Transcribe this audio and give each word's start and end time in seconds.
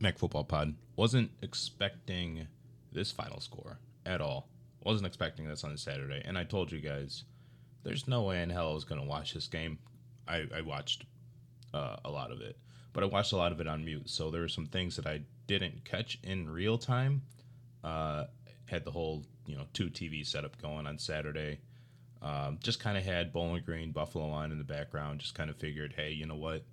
Mac 0.00 0.18
Football 0.18 0.44
Pod. 0.44 0.74
Wasn't 0.96 1.30
expecting 1.42 2.46
this 2.92 3.10
final 3.10 3.40
score 3.40 3.78
at 4.04 4.20
all. 4.20 4.48
Wasn't 4.84 5.06
expecting 5.06 5.48
this 5.48 5.64
on 5.64 5.76
Saturday. 5.76 6.22
And 6.24 6.38
I 6.38 6.44
told 6.44 6.70
you 6.70 6.80
guys, 6.80 7.24
there's 7.82 8.08
no 8.08 8.22
way 8.22 8.42
in 8.42 8.50
hell 8.50 8.70
I 8.70 8.74
was 8.74 8.84
going 8.84 9.00
to 9.00 9.06
watch 9.06 9.34
this 9.34 9.48
game. 9.48 9.78
I, 10.28 10.46
I 10.54 10.60
watched 10.60 11.04
uh, 11.72 11.96
a 12.04 12.10
lot 12.10 12.30
of 12.30 12.40
it, 12.40 12.56
but 12.92 13.02
I 13.02 13.06
watched 13.06 13.32
a 13.32 13.36
lot 13.36 13.52
of 13.52 13.60
it 13.60 13.68
on 13.68 13.84
mute. 13.84 14.08
So 14.10 14.30
there 14.30 14.40
were 14.40 14.48
some 14.48 14.66
things 14.66 14.96
that 14.96 15.06
I 15.06 15.22
didn't 15.46 15.84
catch 15.84 16.18
in 16.22 16.48
real 16.48 16.78
time. 16.78 17.22
Uh, 17.84 18.24
had 18.66 18.84
the 18.84 18.90
whole, 18.90 19.24
you 19.46 19.56
know, 19.56 19.64
two 19.72 19.88
TV 19.88 20.26
setup 20.26 20.60
going 20.60 20.86
on 20.86 20.98
Saturday. 20.98 21.60
Um, 22.22 22.58
just 22.62 22.80
kind 22.80 22.98
of 22.98 23.04
had 23.04 23.32
Bowling 23.32 23.62
Green, 23.64 23.92
Buffalo 23.92 24.28
on 24.30 24.50
in 24.50 24.58
the 24.58 24.64
background. 24.64 25.20
Just 25.20 25.34
kind 25.34 25.50
of 25.50 25.56
figured, 25.56 25.94
hey, 25.96 26.10
you 26.10 26.26
know 26.26 26.34
what? 26.34 26.64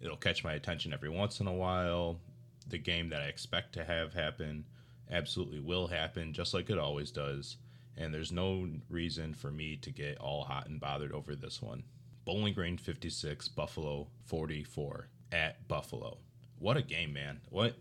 It'll 0.00 0.16
catch 0.16 0.42
my 0.42 0.54
attention 0.54 0.92
every 0.92 1.10
once 1.10 1.40
in 1.40 1.46
a 1.46 1.52
while. 1.52 2.20
The 2.68 2.78
game 2.78 3.08
that 3.10 3.22
I 3.22 3.26
expect 3.26 3.72
to 3.74 3.84
have 3.84 4.14
happen 4.14 4.64
absolutely 5.10 5.60
will 5.60 5.88
happen, 5.88 6.32
just 6.32 6.54
like 6.54 6.70
it 6.70 6.78
always 6.78 7.10
does. 7.10 7.56
And 7.96 8.12
there's 8.12 8.32
no 8.32 8.68
reason 8.88 9.34
for 9.34 9.50
me 9.50 9.76
to 9.76 9.90
get 9.90 10.18
all 10.18 10.44
hot 10.44 10.68
and 10.68 10.80
bothered 10.80 11.12
over 11.12 11.34
this 11.34 11.60
one. 11.60 11.84
Bowling 12.24 12.54
Green 12.54 12.78
56, 12.78 13.48
Buffalo 13.48 14.08
44 14.24 15.08
at 15.32 15.66
Buffalo. 15.68 16.18
What 16.58 16.76
a 16.76 16.82
game, 16.82 17.12
man. 17.12 17.40
What? 17.50 17.74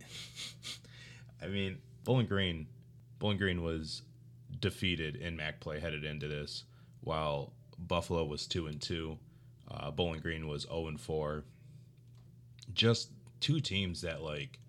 I 1.41 1.47
mean, 1.47 1.77
Bowling 2.03 2.25
Green, 2.25 2.67
Bowling 3.19 3.37
Green 3.37 3.63
was 3.63 4.01
defeated 4.59 5.15
in 5.15 5.37
MAC 5.37 5.59
play 5.59 5.79
headed 5.79 6.03
into 6.03 6.27
this, 6.27 6.63
while 7.01 7.53
Buffalo 7.77 8.25
was 8.25 8.47
2 8.47 8.67
and 8.67 8.81
2. 8.81 9.17
Uh, 9.69 9.91
Bowling 9.91 10.19
Green 10.19 10.47
was 10.47 10.63
0 10.63 10.87
and 10.87 10.99
4. 10.99 11.43
Just 12.73 13.11
two 13.39 13.59
teams 13.59 14.01
that, 14.01 14.21
like, 14.21 14.59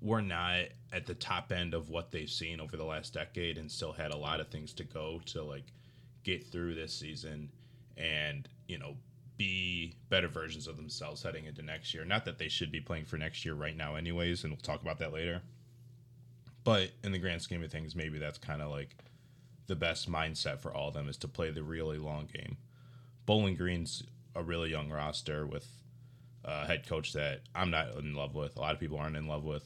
were 0.00 0.22
not 0.22 0.60
at 0.92 1.06
the 1.06 1.14
top 1.14 1.52
end 1.52 1.74
of 1.74 1.90
what 1.90 2.10
they've 2.10 2.30
seen 2.30 2.60
over 2.60 2.76
the 2.76 2.84
last 2.84 3.12
decade 3.12 3.58
and 3.58 3.70
still 3.70 3.92
had 3.92 4.12
a 4.12 4.16
lot 4.16 4.40
of 4.40 4.48
things 4.48 4.72
to 4.72 4.84
go 4.84 5.20
to 5.26 5.42
like 5.42 5.72
get 6.24 6.46
through 6.46 6.74
this 6.74 6.94
season 6.94 7.50
and 7.96 8.48
you 8.68 8.78
know 8.78 8.94
be 9.36 9.94
better 10.08 10.28
versions 10.28 10.66
of 10.66 10.76
themselves 10.76 11.22
heading 11.22 11.44
into 11.44 11.62
next 11.62 11.94
year. 11.94 12.04
Not 12.04 12.24
that 12.24 12.38
they 12.38 12.48
should 12.48 12.72
be 12.72 12.80
playing 12.80 13.04
for 13.04 13.18
next 13.18 13.44
year 13.44 13.54
right 13.54 13.76
now 13.76 13.94
anyways 13.94 14.44
and 14.44 14.52
we'll 14.52 14.60
talk 14.60 14.82
about 14.82 14.98
that 14.98 15.12
later. 15.12 15.42
But 16.64 16.90
in 17.02 17.12
the 17.12 17.18
grand 17.18 17.42
scheme 17.42 17.62
of 17.62 17.70
things 17.70 17.94
maybe 17.94 18.18
that's 18.18 18.38
kind 18.38 18.62
of 18.62 18.70
like 18.70 18.96
the 19.66 19.76
best 19.76 20.10
mindset 20.10 20.58
for 20.58 20.72
all 20.72 20.88
of 20.88 20.94
them 20.94 21.08
is 21.08 21.16
to 21.18 21.28
play 21.28 21.50
the 21.50 21.62
really 21.62 21.98
long 21.98 22.28
game. 22.32 22.56
Bowling 23.26 23.54
green's 23.54 24.02
a 24.34 24.42
really 24.42 24.70
young 24.70 24.90
roster 24.90 25.46
with 25.46 25.68
a 26.48 26.66
head 26.66 26.86
coach 26.88 27.12
that 27.12 27.40
i'm 27.54 27.70
not 27.70 27.94
in 27.98 28.14
love 28.14 28.34
with 28.34 28.56
a 28.56 28.60
lot 28.60 28.72
of 28.72 28.80
people 28.80 28.98
aren't 28.98 29.16
in 29.16 29.28
love 29.28 29.44
with 29.44 29.64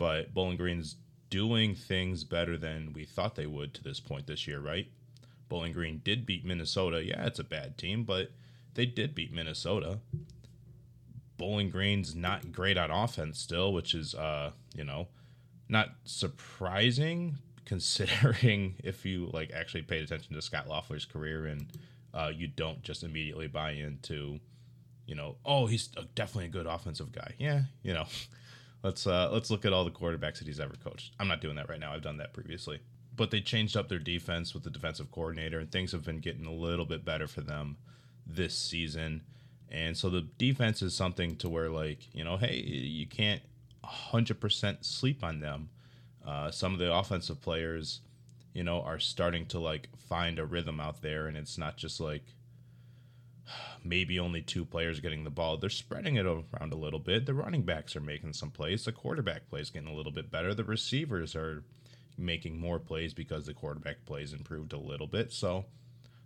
but 0.00 0.32
Bowling 0.32 0.56
Green's 0.56 0.96
doing 1.28 1.74
things 1.74 2.24
better 2.24 2.56
than 2.56 2.94
we 2.94 3.04
thought 3.04 3.34
they 3.34 3.46
would 3.46 3.74
to 3.74 3.82
this 3.82 4.00
point 4.00 4.26
this 4.26 4.46
year, 4.48 4.58
right? 4.58 4.86
Bowling 5.50 5.74
Green 5.74 6.00
did 6.02 6.24
beat 6.24 6.42
Minnesota. 6.42 7.04
Yeah, 7.04 7.26
it's 7.26 7.38
a 7.38 7.44
bad 7.44 7.76
team, 7.76 8.04
but 8.04 8.30
they 8.72 8.86
did 8.86 9.14
beat 9.14 9.30
Minnesota. 9.30 9.98
Bowling 11.36 11.68
Green's 11.68 12.14
not 12.14 12.50
great 12.50 12.78
on 12.78 12.90
offense 12.90 13.38
still, 13.38 13.74
which 13.74 13.92
is 13.92 14.14
uh, 14.14 14.52
you 14.74 14.84
know, 14.84 15.08
not 15.68 15.90
surprising 16.04 17.36
considering 17.66 18.76
if 18.82 19.04
you 19.04 19.28
like 19.34 19.50
actually 19.52 19.82
paid 19.82 20.02
attention 20.02 20.34
to 20.34 20.40
Scot 20.40 20.66
Loeffler's 20.66 21.04
career 21.04 21.44
and 21.44 21.66
uh, 22.14 22.32
you 22.34 22.46
don't 22.46 22.82
just 22.82 23.04
immediately 23.04 23.48
buy 23.48 23.72
into, 23.72 24.40
you 25.10 25.16
know, 25.16 25.36
oh, 25.44 25.66
he's 25.66 25.88
definitely 26.14 26.46
a 26.46 26.48
good 26.48 26.66
offensive 26.66 27.12
guy. 27.12 27.34
Yeah, 27.38 27.62
you 27.82 27.92
know, 27.92 28.06
Let's 28.82 29.06
uh, 29.06 29.28
let's 29.30 29.50
look 29.50 29.64
at 29.64 29.72
all 29.72 29.84
the 29.84 29.90
quarterbacks 29.90 30.38
that 30.38 30.46
he's 30.46 30.60
ever 30.60 30.74
coached. 30.82 31.12
I'm 31.20 31.28
not 31.28 31.40
doing 31.40 31.56
that 31.56 31.68
right 31.68 31.80
now. 31.80 31.92
I've 31.92 32.02
done 32.02 32.16
that 32.16 32.32
previously. 32.32 32.80
But 33.14 33.30
they 33.30 33.40
changed 33.40 33.76
up 33.76 33.88
their 33.88 33.98
defense 33.98 34.54
with 34.54 34.62
the 34.62 34.70
defensive 34.70 35.10
coordinator, 35.10 35.58
and 35.58 35.70
things 35.70 35.92
have 35.92 36.04
been 36.04 36.20
getting 36.20 36.46
a 36.46 36.52
little 36.52 36.86
bit 36.86 37.04
better 37.04 37.26
for 37.26 37.42
them 37.42 37.76
this 38.26 38.56
season. 38.56 39.22
And 39.68 39.96
so 39.96 40.08
the 40.08 40.22
defense 40.38 40.80
is 40.80 40.94
something 40.94 41.36
to 41.36 41.48
where, 41.48 41.68
like, 41.68 42.14
you 42.14 42.24
know, 42.24 42.38
hey, 42.38 42.56
you 42.56 43.06
can't 43.06 43.42
100% 43.84 44.84
sleep 44.84 45.22
on 45.22 45.40
them. 45.40 45.68
Uh, 46.26 46.50
some 46.50 46.72
of 46.72 46.78
the 46.78 46.92
offensive 46.92 47.42
players, 47.42 48.00
you 48.54 48.64
know, 48.64 48.80
are 48.80 48.98
starting 48.98 49.44
to 49.46 49.58
like 49.58 49.88
find 50.08 50.38
a 50.38 50.46
rhythm 50.46 50.80
out 50.80 51.02
there, 51.02 51.26
and 51.26 51.36
it's 51.36 51.58
not 51.58 51.76
just 51.76 52.00
like 52.00 52.24
maybe 53.84 54.18
only 54.18 54.42
two 54.42 54.64
players 54.64 55.00
getting 55.00 55.24
the 55.24 55.30
ball. 55.30 55.56
They're 55.56 55.70
spreading 55.70 56.16
it 56.16 56.26
around 56.26 56.72
a 56.72 56.76
little 56.76 56.98
bit. 56.98 57.26
The 57.26 57.34
running 57.34 57.62
backs 57.62 57.96
are 57.96 58.00
making 58.00 58.34
some 58.34 58.50
plays. 58.50 58.84
The 58.84 58.92
quarterback 58.92 59.48
plays 59.48 59.70
getting 59.70 59.88
a 59.88 59.94
little 59.94 60.12
bit 60.12 60.30
better. 60.30 60.54
The 60.54 60.64
receivers 60.64 61.34
are 61.34 61.64
making 62.16 62.60
more 62.60 62.78
plays 62.78 63.14
because 63.14 63.46
the 63.46 63.54
quarterback 63.54 64.04
plays 64.04 64.32
improved 64.32 64.72
a 64.72 64.78
little 64.78 65.06
bit. 65.06 65.32
So 65.32 65.64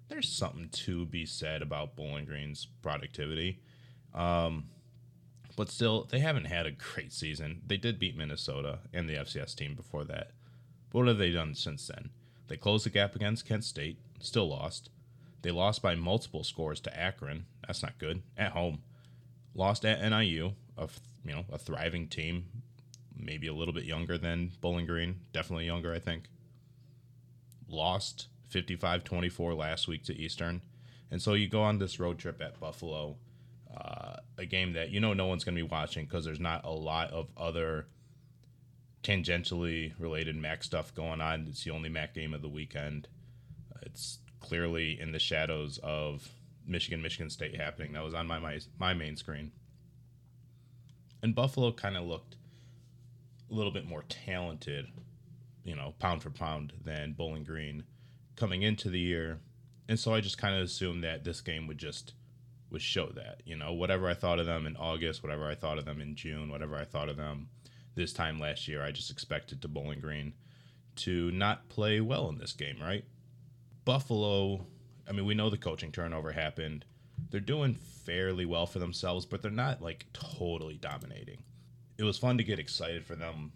there's 0.08 0.28
something 0.28 0.68
to 0.70 1.06
be 1.06 1.26
said 1.26 1.62
about 1.62 1.96
Bowling 1.96 2.24
Green's 2.24 2.66
productivity. 2.82 3.60
Um, 4.14 4.64
but 5.56 5.70
still, 5.70 6.06
they 6.10 6.18
haven't 6.18 6.46
had 6.46 6.66
a 6.66 6.72
great 6.72 7.12
season. 7.12 7.62
They 7.66 7.76
did 7.76 7.98
beat 7.98 8.16
Minnesota 8.16 8.80
and 8.92 9.08
the 9.08 9.14
FCS 9.14 9.54
team 9.54 9.74
before 9.74 10.04
that. 10.04 10.32
But 10.90 10.98
what 10.98 11.08
have 11.08 11.18
they 11.18 11.30
done 11.30 11.54
since 11.54 11.86
then? 11.86 12.10
They 12.48 12.56
closed 12.56 12.84
the 12.84 12.90
gap 12.90 13.14
against 13.14 13.46
Kent 13.46 13.64
State, 13.64 13.98
still 14.20 14.48
lost. 14.48 14.90
They 15.44 15.50
lost 15.50 15.82
by 15.82 15.94
multiple 15.94 16.42
scores 16.42 16.80
to 16.80 16.98
Akron. 16.98 17.44
That's 17.66 17.82
not 17.82 17.98
good. 17.98 18.22
At 18.34 18.52
home, 18.52 18.78
lost 19.54 19.84
at 19.84 20.00
NIU, 20.00 20.54
a 20.78 20.88
you 21.22 21.34
know 21.34 21.44
a 21.52 21.58
thriving 21.58 22.08
team, 22.08 22.46
maybe 23.14 23.46
a 23.46 23.52
little 23.52 23.74
bit 23.74 23.84
younger 23.84 24.16
than 24.16 24.52
Bowling 24.62 24.86
Green, 24.86 25.20
definitely 25.34 25.66
younger, 25.66 25.92
I 25.92 25.98
think. 25.98 26.30
Lost 27.68 28.28
55-24 28.50 29.54
last 29.54 29.86
week 29.86 30.02
to 30.04 30.16
Eastern, 30.16 30.62
and 31.10 31.20
so 31.20 31.34
you 31.34 31.46
go 31.46 31.60
on 31.60 31.76
this 31.76 32.00
road 32.00 32.18
trip 32.18 32.40
at 32.40 32.58
Buffalo, 32.58 33.18
uh, 33.76 34.16
a 34.38 34.46
game 34.46 34.72
that 34.72 34.92
you 34.92 34.98
know 34.98 35.12
no 35.12 35.26
one's 35.26 35.44
going 35.44 35.56
to 35.56 35.62
be 35.62 35.68
watching 35.68 36.06
because 36.06 36.24
there's 36.24 36.40
not 36.40 36.64
a 36.64 36.70
lot 36.70 37.10
of 37.10 37.28
other 37.36 37.84
tangentially 39.02 39.92
related 39.98 40.36
MAC 40.36 40.64
stuff 40.64 40.94
going 40.94 41.20
on. 41.20 41.48
It's 41.50 41.64
the 41.64 41.70
only 41.70 41.90
MAC 41.90 42.14
game 42.14 42.32
of 42.32 42.40
the 42.40 42.48
weekend. 42.48 43.08
It's 43.82 44.20
clearly 44.44 45.00
in 45.00 45.12
the 45.12 45.18
shadows 45.18 45.78
of 45.82 46.28
Michigan, 46.66 47.02
Michigan 47.02 47.30
State 47.30 47.56
happening. 47.56 47.92
That 47.92 48.04
was 48.04 48.14
on 48.14 48.26
my 48.26 48.38
my, 48.38 48.58
my 48.78 48.94
main 48.94 49.16
screen. 49.16 49.52
And 51.22 51.34
Buffalo 51.34 51.72
kind 51.72 51.96
of 51.96 52.04
looked 52.04 52.36
a 53.50 53.54
little 53.54 53.72
bit 53.72 53.86
more 53.86 54.04
talented, 54.08 54.86
you 55.64 55.74
know, 55.74 55.94
pound 55.98 56.22
for 56.22 56.30
pound 56.30 56.72
than 56.84 57.12
Bowling 57.12 57.44
Green 57.44 57.84
coming 58.36 58.62
into 58.62 58.90
the 58.90 59.00
year. 59.00 59.38
And 59.88 59.98
so 59.98 60.14
I 60.14 60.20
just 60.20 60.38
kind 60.38 60.54
of 60.54 60.62
assumed 60.62 61.04
that 61.04 61.24
this 61.24 61.40
game 61.40 61.66
would 61.66 61.78
just 61.78 62.12
would 62.70 62.82
show 62.82 63.06
that, 63.14 63.40
you 63.44 63.56
know, 63.56 63.72
whatever 63.72 64.08
I 64.08 64.14
thought 64.14 64.38
of 64.38 64.46
them 64.46 64.66
in 64.66 64.76
August, 64.76 65.22
whatever 65.22 65.48
I 65.48 65.54
thought 65.54 65.78
of 65.78 65.84
them 65.84 66.00
in 66.00 66.16
June, 66.16 66.50
whatever 66.50 66.76
I 66.76 66.84
thought 66.84 67.08
of 67.08 67.16
them 67.16 67.48
this 67.94 68.12
time 68.12 68.40
last 68.40 68.66
year, 68.66 68.82
I 68.82 68.90
just 68.90 69.10
expected 69.10 69.62
to 69.62 69.68
Bowling 69.68 70.00
Green 70.00 70.34
to 70.96 71.30
not 71.30 71.68
play 71.68 72.00
well 72.00 72.28
in 72.28 72.38
this 72.38 72.52
game, 72.52 72.76
right? 72.82 73.04
Buffalo, 73.84 74.66
I 75.08 75.12
mean, 75.12 75.26
we 75.26 75.34
know 75.34 75.50
the 75.50 75.58
coaching 75.58 75.92
turnover 75.92 76.32
happened. 76.32 76.84
They're 77.30 77.40
doing 77.40 77.74
fairly 77.74 78.46
well 78.46 78.66
for 78.66 78.78
themselves, 78.78 79.26
but 79.26 79.42
they're 79.42 79.50
not 79.50 79.82
like 79.82 80.06
totally 80.12 80.76
dominating. 80.76 81.42
It 81.98 82.04
was 82.04 82.18
fun 82.18 82.38
to 82.38 82.44
get 82.44 82.58
excited 82.58 83.04
for 83.04 83.14
them 83.14 83.52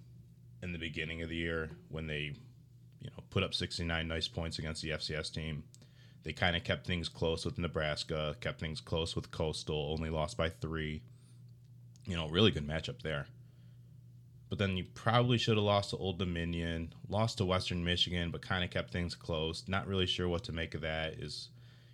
in 0.63 0.73
the 0.73 0.79
beginning 0.79 1.23
of 1.23 1.29
the 1.29 1.37
year 1.37 1.71
when 1.89 2.07
they, 2.07 2.35
you 3.01 3.11
know, 3.11 3.25
put 3.31 3.43
up 3.43 3.55
69 3.55 4.07
nice 4.07 4.29
points 4.29 4.59
against 4.59 4.83
the 4.83 4.91
FCS 4.91 5.33
team. 5.33 5.65
They 6.25 6.33
kind 6.33 6.57
of 6.57 6.65
kept 6.65 6.87
things 6.87 7.09
close 7.09 7.45
with 7.45 7.59
Nebraska, 7.59 8.37
kept 8.41 8.61
things 8.61 8.81
close 8.81 9.17
with 9.17 9.31
Coastal, 9.31 9.95
only 9.97 10.11
lost 10.11 10.37
by 10.37 10.51
three. 10.51 11.03
You 12.07 12.17
know, 12.17 12.29
really 12.29 12.51
good 12.51 12.67
matchup 12.67 13.03
there 13.03 13.27
but 14.49 14.59
then 14.59 14.77
you 14.77 14.85
probably 14.95 15.37
should 15.37 15.57
have 15.57 15.65
lost 15.65 15.91
to 15.91 15.97
Old 15.97 16.19
Dominion, 16.19 16.93
lost 17.09 17.39
to 17.39 17.45
Western 17.45 17.85
Michigan, 17.85 18.31
but 18.31 18.41
kind 18.41 18.65
of 18.65 18.71
kept 18.71 18.91
things 18.93 19.15
close. 19.15 19.65
Not 19.69 19.87
really 19.87 20.07
sure 20.07 20.29
what 20.29 20.45
to 20.45 20.53
make 20.53 20.75
of 20.75 20.81
that. 20.81 21.15
Is, 21.15 21.49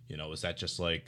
you 0.08 0.16
know, 0.16 0.30
is 0.32 0.42
that 0.42 0.56
just 0.56 0.78
like 0.78 1.06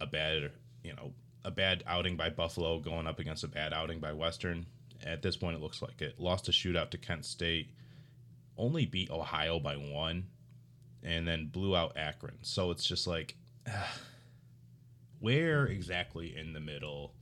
a 0.00 0.06
bad, 0.06 0.50
you 0.82 0.94
know, 0.94 1.12
a 1.44 1.50
bad 1.50 1.84
outing 1.86 2.16
by 2.16 2.30
Buffalo 2.30 2.78
going 2.78 3.06
up 3.06 3.18
against 3.18 3.44
a 3.44 3.48
bad 3.48 3.72
outing 3.72 4.00
by 4.00 4.12
Western? 4.12 4.66
At 5.04 5.20
this 5.20 5.36
point, 5.36 5.56
it 5.56 5.62
looks 5.62 5.82
like 5.82 6.00
it. 6.00 6.18
Lost 6.18 6.48
a 6.48 6.52
shootout 6.52 6.90
to 6.90 6.98
Kent 6.98 7.26
State, 7.26 7.70
only 8.56 8.86
beat 8.86 9.10
Ohio 9.10 9.60
by 9.60 9.74
one, 9.76 10.24
and 11.02 11.28
then 11.28 11.50
blew 11.52 11.76
out 11.76 11.96
Akron. 11.96 12.38
So 12.40 12.70
it's 12.70 12.84
just 12.86 13.06
like, 13.06 13.36
where 15.20 15.66
exactly 15.66 16.34
in 16.34 16.54
the 16.54 16.60
middle 16.60 17.12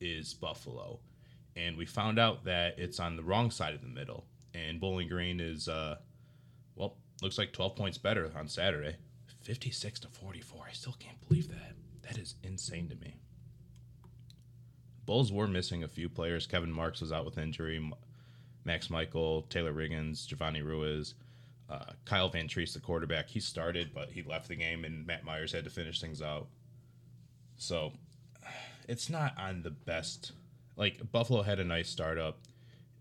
is 0.00 0.34
Buffalo? 0.34 0.98
And 1.56 1.76
we 1.76 1.86
found 1.86 2.18
out 2.18 2.44
that 2.44 2.78
it's 2.78 3.00
on 3.00 3.16
the 3.16 3.22
wrong 3.22 3.50
side 3.50 3.74
of 3.74 3.80
the 3.80 3.88
middle. 3.88 4.24
And 4.54 4.80
Bowling 4.80 5.08
Green 5.08 5.40
is, 5.40 5.68
uh, 5.68 5.96
well, 6.76 6.96
looks 7.22 7.38
like 7.38 7.52
12 7.52 7.76
points 7.76 7.98
better 7.98 8.30
on 8.36 8.48
Saturday. 8.48 8.96
56 9.42 10.00
to 10.00 10.08
44. 10.08 10.66
I 10.68 10.72
still 10.72 10.96
can't 10.98 11.20
believe 11.28 11.48
that. 11.48 11.74
That 12.02 12.18
is 12.18 12.34
insane 12.42 12.88
to 12.88 12.96
me. 12.96 13.16
Bulls 15.06 15.32
were 15.32 15.46
missing 15.46 15.82
a 15.82 15.88
few 15.88 16.08
players. 16.08 16.46
Kevin 16.46 16.72
Marks 16.72 17.00
was 17.00 17.12
out 17.12 17.24
with 17.24 17.38
injury. 17.38 17.90
Max 18.64 18.88
Michael, 18.88 19.42
Taylor 19.42 19.72
Riggins, 19.72 20.26
Giovanni 20.26 20.62
Ruiz, 20.62 21.14
uh, 21.68 21.92
Kyle 22.04 22.30
Vantrease, 22.30 22.72
the 22.72 22.80
quarterback. 22.80 23.28
He 23.28 23.40
started, 23.40 23.90
but 23.94 24.10
he 24.10 24.22
left 24.22 24.48
the 24.48 24.56
game, 24.56 24.84
and 24.84 25.06
Matt 25.06 25.24
Myers 25.24 25.52
had 25.52 25.64
to 25.64 25.70
finish 25.70 26.00
things 26.00 26.22
out. 26.22 26.46
So 27.56 27.92
it's 28.88 29.10
not 29.10 29.34
on 29.38 29.62
the 29.62 29.70
best. 29.70 30.32
Like 30.76 31.12
Buffalo 31.12 31.42
had 31.42 31.60
a 31.60 31.64
nice 31.64 31.88
startup, 31.88 32.38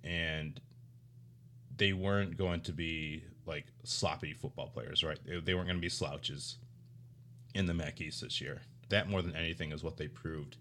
and 0.04 0.60
they 1.76 1.94
weren't 1.94 2.38
going 2.38 2.62
to 2.62 2.72
be 2.72 3.24
like 3.46 3.66
sloppy 3.84 4.34
football 4.34 4.68
players, 4.68 5.04
right? 5.04 5.20
They, 5.26 5.54
weren't 5.54 5.68
going 5.68 5.78
to 5.78 5.82
be 5.82 5.90
slouches 5.90 6.58
in 7.54 7.66
the 7.66 7.74
MAC 7.74 8.02
East 8.02 8.22
this 8.22 8.40
year. 8.40 8.62
That 8.90 9.10
more 9.10 9.22
than 9.22 9.36
anything 9.36 9.72
is 9.72 9.84
what 9.84 9.98
they 9.98 10.08
proved 10.08 10.58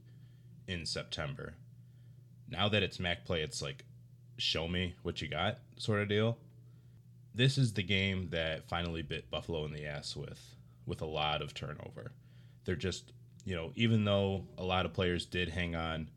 in 0.67 0.87
September. 0.87 1.55
Now 2.49 2.69
that 2.69 2.83
it's 2.83 2.99
MAC 2.99 3.25
play, 3.25 3.43
it's 3.43 3.63
like 3.63 3.85
show 4.39 4.67
me 4.67 4.95
what 5.03 5.23
you 5.23 5.29
got 5.29 5.59
sort 5.77 6.01
of 6.01 6.09
deal. 6.09 6.39
This 7.35 7.57
is 7.57 7.73
the 7.73 7.83
game 7.83 8.29
that 8.31 8.69
finally 8.69 9.03
bit 9.03 9.31
Buffalo 9.31 9.65
in 9.65 9.73
the 9.73 9.87
ass 9.87 10.17
with 10.17 10.57
with 10.87 11.01
a 11.01 11.07
lot 11.07 11.43
of 11.43 11.55
turnover. 11.55 12.13
They're 12.65 12.75
just, 12.75 13.13
you 13.45 13.55
know, 13.55 13.73
even 13.77 14.05
though 14.05 14.45
a 14.59 14.65
lot 14.65 14.85
of 14.85 14.93
players 14.93 15.27
did 15.27 15.49
hang 15.49 15.77
on, 15.77 16.09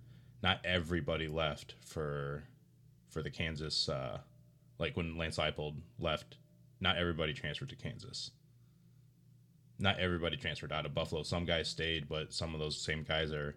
not 0.46 0.60
everybody 0.64 1.28
left 1.28 1.74
for 1.84 2.44
for 3.10 3.24
the 3.24 3.32
Kansas 3.32 3.90
uh 3.90 4.20
like 4.78 4.96
when 4.96 5.18
Lance 5.18 5.38
Leipold 5.38 5.78
left, 5.98 6.38
not 6.80 6.98
everybody 6.98 7.34
transferred 7.34 7.70
to 7.70 7.76
Kansas. 7.76 8.30
Not 9.80 10.00
everybody 10.00 10.38
transferred 10.38 10.72
out 10.72 10.86
of 10.86 10.94
Buffalo. 10.94 11.24
Some 11.24 11.46
guys 11.46 11.68
stayed, 11.68 12.08
but 12.08 12.32
some 12.32 12.54
of 12.54 12.60
those 12.60 12.78
same 12.78 13.04
guys 13.04 13.32
are, 13.32 13.56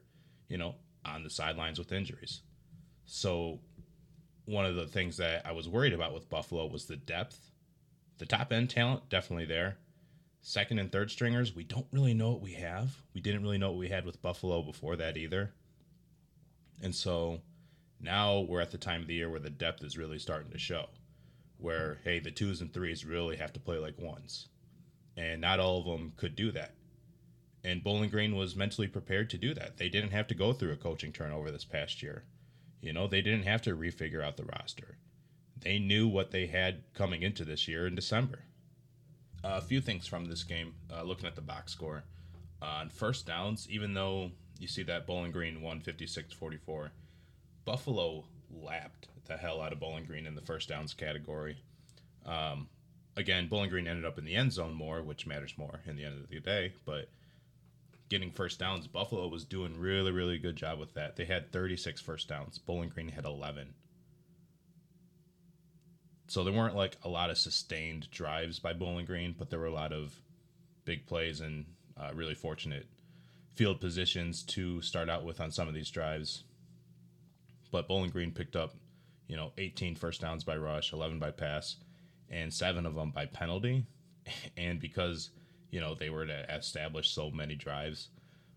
you 0.48 0.56
know, 0.56 0.76
on 1.04 1.24
the 1.24 1.28
sidelines 1.28 1.78
with 1.78 1.92
injuries. 1.92 2.40
So 3.04 3.60
one 4.46 4.64
of 4.64 4.74
the 4.74 4.86
things 4.86 5.18
that 5.18 5.44
I 5.44 5.52
was 5.52 5.68
worried 5.68 5.92
about 5.92 6.14
with 6.14 6.30
Buffalo 6.30 6.66
was 6.66 6.86
the 6.86 6.96
depth. 6.96 7.50
The 8.16 8.26
top 8.26 8.50
end 8.50 8.70
talent 8.70 9.10
definitely 9.10 9.44
there. 9.44 9.76
Second 10.40 10.78
and 10.78 10.90
third 10.90 11.10
stringers, 11.10 11.54
we 11.54 11.64
don't 11.64 11.86
really 11.92 12.14
know 12.14 12.30
what 12.30 12.40
we 12.40 12.54
have. 12.54 12.96
We 13.12 13.20
didn't 13.20 13.42
really 13.42 13.58
know 13.58 13.72
what 13.72 13.78
we 13.78 13.88
had 13.88 14.06
with 14.06 14.22
Buffalo 14.22 14.62
before 14.62 14.96
that 14.96 15.18
either. 15.18 15.52
And 16.82 16.94
so 16.94 17.40
now 18.00 18.40
we're 18.40 18.60
at 18.60 18.70
the 18.70 18.78
time 18.78 19.02
of 19.02 19.08
the 19.08 19.14
year 19.14 19.30
where 19.30 19.40
the 19.40 19.50
depth 19.50 19.82
is 19.82 19.98
really 19.98 20.18
starting 20.18 20.50
to 20.52 20.58
show. 20.58 20.86
Where, 21.58 21.98
hey, 22.04 22.20
the 22.20 22.30
twos 22.30 22.60
and 22.60 22.72
threes 22.72 23.04
really 23.04 23.36
have 23.36 23.52
to 23.54 23.60
play 23.60 23.78
like 23.78 23.98
ones. 23.98 24.48
And 25.16 25.40
not 25.40 25.58
all 25.58 25.80
of 25.80 25.86
them 25.86 26.12
could 26.16 26.36
do 26.36 26.52
that. 26.52 26.74
And 27.64 27.82
Bowling 27.82 28.10
Green 28.10 28.36
was 28.36 28.54
mentally 28.54 28.86
prepared 28.86 29.28
to 29.30 29.38
do 29.38 29.52
that. 29.54 29.76
They 29.76 29.88
didn't 29.88 30.12
have 30.12 30.28
to 30.28 30.34
go 30.34 30.52
through 30.52 30.72
a 30.72 30.76
coaching 30.76 31.12
turnover 31.12 31.50
this 31.50 31.64
past 31.64 32.02
year. 32.02 32.24
You 32.80 32.92
know, 32.92 33.08
they 33.08 33.22
didn't 33.22 33.42
have 33.42 33.62
to 33.62 33.76
refigure 33.76 34.22
out 34.22 34.36
the 34.36 34.44
roster. 34.44 34.96
They 35.60 35.80
knew 35.80 36.06
what 36.06 36.30
they 36.30 36.46
had 36.46 36.84
coming 36.94 37.22
into 37.22 37.44
this 37.44 37.66
year 37.66 37.88
in 37.88 37.96
December. 37.96 38.44
Uh, 39.44 39.58
a 39.58 39.60
few 39.60 39.80
things 39.80 40.06
from 40.06 40.26
this 40.26 40.44
game, 40.44 40.74
uh, 40.92 41.02
looking 41.02 41.26
at 41.26 41.34
the 41.34 41.42
box 41.42 41.72
score. 41.72 42.04
Uh, 42.62 42.66
on 42.66 42.88
first 42.88 43.26
downs, 43.26 43.66
even 43.70 43.94
though 43.94 44.30
you 44.58 44.68
see 44.68 44.82
that 44.84 45.06
Bowling 45.06 45.32
Green 45.32 45.62
won 45.62 45.80
56 45.80 46.34
44, 46.34 46.90
Buffalo 47.64 48.24
lapped 48.50 49.08
the 49.26 49.36
hell 49.36 49.60
out 49.60 49.72
of 49.72 49.80
Bowling 49.80 50.04
Green 50.04 50.26
in 50.26 50.34
the 50.34 50.40
first 50.40 50.68
downs 50.68 50.94
category. 50.94 51.58
Um, 52.26 52.68
again, 53.16 53.48
Bowling 53.48 53.70
Green 53.70 53.86
ended 53.86 54.04
up 54.04 54.18
in 54.18 54.24
the 54.24 54.34
end 54.34 54.52
zone 54.52 54.74
more, 54.74 55.02
which 55.02 55.26
matters 55.26 55.54
more 55.56 55.80
in 55.86 55.96
the 55.96 56.04
end 56.04 56.14
of 56.22 56.28
the 56.28 56.40
day, 56.40 56.72
but 56.84 57.08
getting 58.08 58.30
first 58.30 58.58
downs. 58.58 58.86
Buffalo 58.86 59.28
was 59.28 59.44
doing 59.44 59.78
really, 59.78 60.10
really 60.10 60.38
good 60.38 60.56
job 60.56 60.78
with 60.78 60.94
that. 60.94 61.16
They 61.16 61.26
had 61.26 61.52
36 61.52 62.00
first 62.00 62.28
downs. 62.28 62.58
Bowling 62.58 62.88
Green 62.88 63.08
had 63.08 63.26
11. 63.26 63.74
So 66.28 66.44
there 66.44 66.52
weren't 66.52 66.76
like 66.76 66.96
a 67.04 67.08
lot 67.08 67.30
of 67.30 67.38
sustained 67.38 68.10
drives 68.10 68.58
by 68.58 68.72
Bowling 68.72 69.06
Green, 69.06 69.34
but 69.38 69.50
there 69.50 69.58
were 69.58 69.66
a 69.66 69.72
lot 69.72 69.92
of 69.92 70.14
big 70.84 71.06
plays 71.06 71.40
and 71.40 71.66
uh, 71.98 72.10
really 72.14 72.34
fortunate 72.34 72.86
field 73.54 73.80
positions 73.80 74.42
to 74.44 74.80
start 74.82 75.08
out 75.08 75.24
with 75.24 75.40
on 75.40 75.50
some 75.50 75.68
of 75.68 75.74
these 75.74 75.90
drives. 75.90 76.44
But 77.70 77.88
Bowling 77.88 78.10
Green 78.10 78.32
picked 78.32 78.56
up, 78.56 78.74
you 79.26 79.36
know, 79.36 79.52
18 79.58 79.94
first 79.94 80.20
downs 80.20 80.44
by 80.44 80.56
rush, 80.56 80.92
11 80.92 81.18
by 81.18 81.30
pass, 81.30 81.76
and 82.30 82.52
seven 82.52 82.86
of 82.86 82.94
them 82.94 83.10
by 83.10 83.26
penalty. 83.26 83.86
And 84.58 84.78
because 84.78 85.30
you 85.70 85.80
know, 85.80 85.94
they 85.94 86.10
were 86.10 86.26
to 86.26 86.54
establish 86.54 87.10
so 87.10 87.30
many 87.30 87.54
drives. 87.54 88.08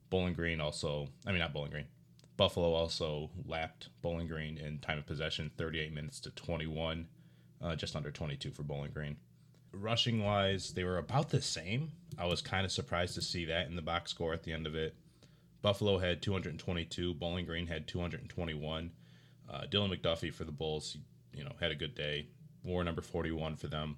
Bowling 0.09 0.33
Green 0.33 0.59
also, 0.59 1.07
I 1.25 1.31
mean, 1.31 1.39
not 1.39 1.53
Bowling 1.53 1.71
Green, 1.71 1.87
Buffalo 2.37 2.73
also 2.73 3.29
lapped 3.45 3.89
Bowling 4.01 4.27
Green 4.27 4.57
in 4.57 4.79
time 4.79 4.97
of 4.97 5.05
possession, 5.05 5.51
38 5.57 5.93
minutes 5.93 6.19
to 6.21 6.31
21, 6.31 7.07
uh, 7.61 7.75
just 7.75 7.95
under 7.95 8.11
22 8.11 8.51
for 8.51 8.63
Bowling 8.63 8.91
Green. 8.91 9.17
Rushing 9.73 10.23
wise, 10.23 10.73
they 10.73 10.83
were 10.83 10.97
about 10.97 11.29
the 11.29 11.41
same. 11.41 11.91
I 12.17 12.25
was 12.25 12.41
kind 12.41 12.65
of 12.65 12.71
surprised 12.71 13.15
to 13.15 13.21
see 13.21 13.45
that 13.45 13.67
in 13.67 13.75
the 13.75 13.81
box 13.81 14.11
score 14.11 14.33
at 14.33 14.43
the 14.43 14.51
end 14.51 14.67
of 14.67 14.75
it. 14.75 14.95
Buffalo 15.61 15.99
had 15.99 16.21
222, 16.21 17.13
Bowling 17.13 17.45
Green 17.45 17.67
had 17.67 17.87
221. 17.87 18.91
Uh, 19.49 19.61
Dylan 19.69 19.95
McDuffie 19.95 20.33
for 20.33 20.43
the 20.43 20.51
Bulls, 20.51 20.97
you 21.33 21.43
know, 21.43 21.53
had 21.59 21.71
a 21.71 21.75
good 21.75 21.95
day. 21.95 22.27
War 22.63 22.83
number 22.83 23.01
41 23.01 23.55
for 23.55 23.67
them. 23.67 23.97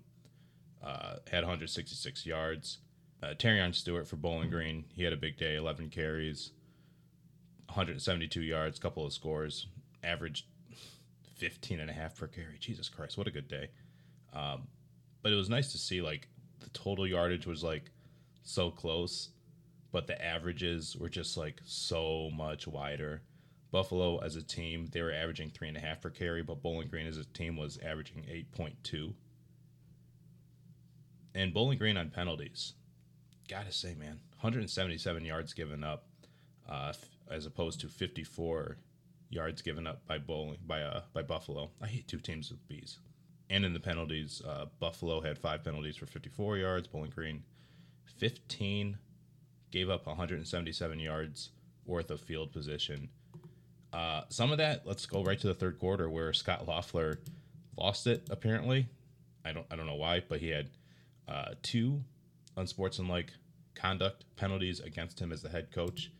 Uh, 0.83 1.15
had 1.31 1.43
166 1.43 2.25
yards. 2.25 2.79
Uh, 3.21 3.33
Terion 3.33 3.73
Stewart 3.73 4.07
for 4.07 4.17
Bowling 4.17 4.49
Green, 4.49 4.83
he 4.93 5.03
had 5.03 5.13
a 5.13 5.17
big 5.17 5.37
day, 5.37 5.55
11 5.55 5.89
carries, 5.89 6.51
172 7.67 8.41
yards, 8.41 8.79
couple 8.79 9.05
of 9.05 9.13
scores, 9.13 9.67
averaged 10.03 10.45
15 11.35 11.79
and 11.79 11.89
a 11.89 11.93
half 11.93 12.17
per 12.17 12.27
carry. 12.27 12.57
Jesus 12.59 12.89
Christ, 12.89 13.17
what 13.17 13.27
a 13.27 13.31
good 13.31 13.47
day. 13.47 13.69
Um, 14.33 14.67
but 15.23 15.31
it 15.31 15.35
was 15.35 15.49
nice 15.49 15.71
to 15.71 15.77
see 15.77 16.01
like 16.01 16.27
the 16.59 16.69
total 16.69 17.07
yardage 17.07 17.47
was 17.47 17.63
like 17.63 17.89
so 18.43 18.69
close, 18.69 19.29
but 19.91 20.05
the 20.05 20.23
averages 20.23 20.95
were 20.95 21.09
just 21.09 21.37
like 21.37 21.61
so 21.65 22.29
much 22.35 22.67
wider. 22.67 23.21
Buffalo 23.71 24.19
as 24.19 24.35
a 24.35 24.43
team, 24.43 24.87
they 24.91 25.01
were 25.01 25.11
averaging 25.11 25.49
three 25.49 25.69
and 25.69 25.77
a 25.77 25.79
half 25.79 26.01
per 26.01 26.11
carry, 26.11 26.43
but 26.43 26.61
Bowling 26.61 26.89
Green 26.89 27.07
as 27.07 27.17
a 27.17 27.25
team 27.25 27.57
was 27.57 27.79
averaging 27.79 28.23
8.2. 28.55 29.13
And 31.33 31.53
Bowling 31.53 31.79
Green 31.79 31.97
on 31.97 32.11
penalties, 32.11 32.73
gotta 33.49 33.71
say, 33.71 33.95
man, 33.95 34.19
177 34.41 35.25
yards 35.25 35.53
given 35.53 35.83
up, 35.83 36.05
uh, 36.69 36.93
as 37.31 37.47
opposed 37.47 37.79
to 37.79 37.87
54 37.87 38.77
yards 39.31 39.63
given 39.63 39.87
up 39.87 40.05
by 40.05 40.19
bowling 40.19 40.59
by 40.67 40.81
uh, 40.81 41.01
by 41.13 41.23
Buffalo. 41.23 41.71
I 41.81 41.87
hate 41.87 42.07
two 42.07 42.19
teams 42.19 42.51
with 42.51 42.67
bees. 42.67 43.00
And 43.50 43.65
in 43.65 43.73
the 43.73 43.79
penalties, 43.79 44.41
uh, 44.47 44.65
Buffalo 44.79 45.21
had 45.21 45.38
five 45.38 45.63
penalties 45.63 45.97
for 45.97 46.05
54 46.05 46.57
yards. 46.57 46.88
Bowling 46.88 47.12
Green, 47.13 47.43
15, 48.17 48.97
gave 49.71 49.89
up 49.89 50.05
177 50.07 51.00
yards 51.00 51.50
worth 51.85 52.09
of 52.09 52.21
field 52.21 52.51
position. 52.51 53.09
Uh, 53.91 54.21
some 54.29 54.51
of 54.51 54.57
that, 54.57 54.88
let's 54.88 55.05
go 55.05 55.23
right 55.23 55.39
to 55.39 55.47
the 55.47 55.53
third 55.53 55.77
quarter 55.79 56.09
where 56.09 56.33
Scot 56.33 56.67
Loeffler 56.67 57.19
lost 57.77 58.07
it. 58.07 58.27
Apparently, 58.29 58.88
I 59.45 59.51
don't 59.51 59.65
I 59.69 59.75
don't 59.75 59.85
know 59.85 59.95
why, 59.95 60.23
but 60.27 60.39
he 60.39 60.50
had 60.50 60.69
uh, 61.27 61.51
two 61.62 62.01
unsportsmanlike 62.57 63.33
conduct 63.75 64.25
penalties 64.35 64.79
against 64.79 65.19
him 65.19 65.31
as 65.31 65.41
the 65.41 65.50
head 65.50 65.71
coach 65.71 66.12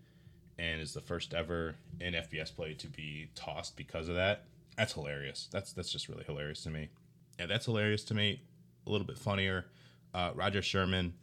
and 0.58 0.82
is 0.82 0.94
the 0.94 1.01
first 1.01 1.34
ever 1.34 1.75
in 2.00 2.13
FBS 2.13 2.56
play 2.56 2.74
to 2.74 2.88
be 2.88 3.30
tossed 3.36 3.75
because 3.75 4.08
of 4.08 4.15
that. 4.15 4.46
That's 4.77 4.94
hilarious. 4.94 5.48
That's 5.51 5.74
that's 5.74 5.92
just 5.92 6.10
really 6.10 6.24
hilarious 6.24 6.63
to 6.63 6.70
me. 6.70 6.89
Yeah, 7.40 7.48
that's 7.48 7.66
hilarious 7.66 8.04
to 8.06 8.13
me. 8.13 8.42
A 8.86 8.90
little 8.90 9.08
bit 9.08 9.18
funnier. 9.18 9.66
Uh, 10.13 10.32
Rodger 10.36 10.62
Sherman 10.62 11.13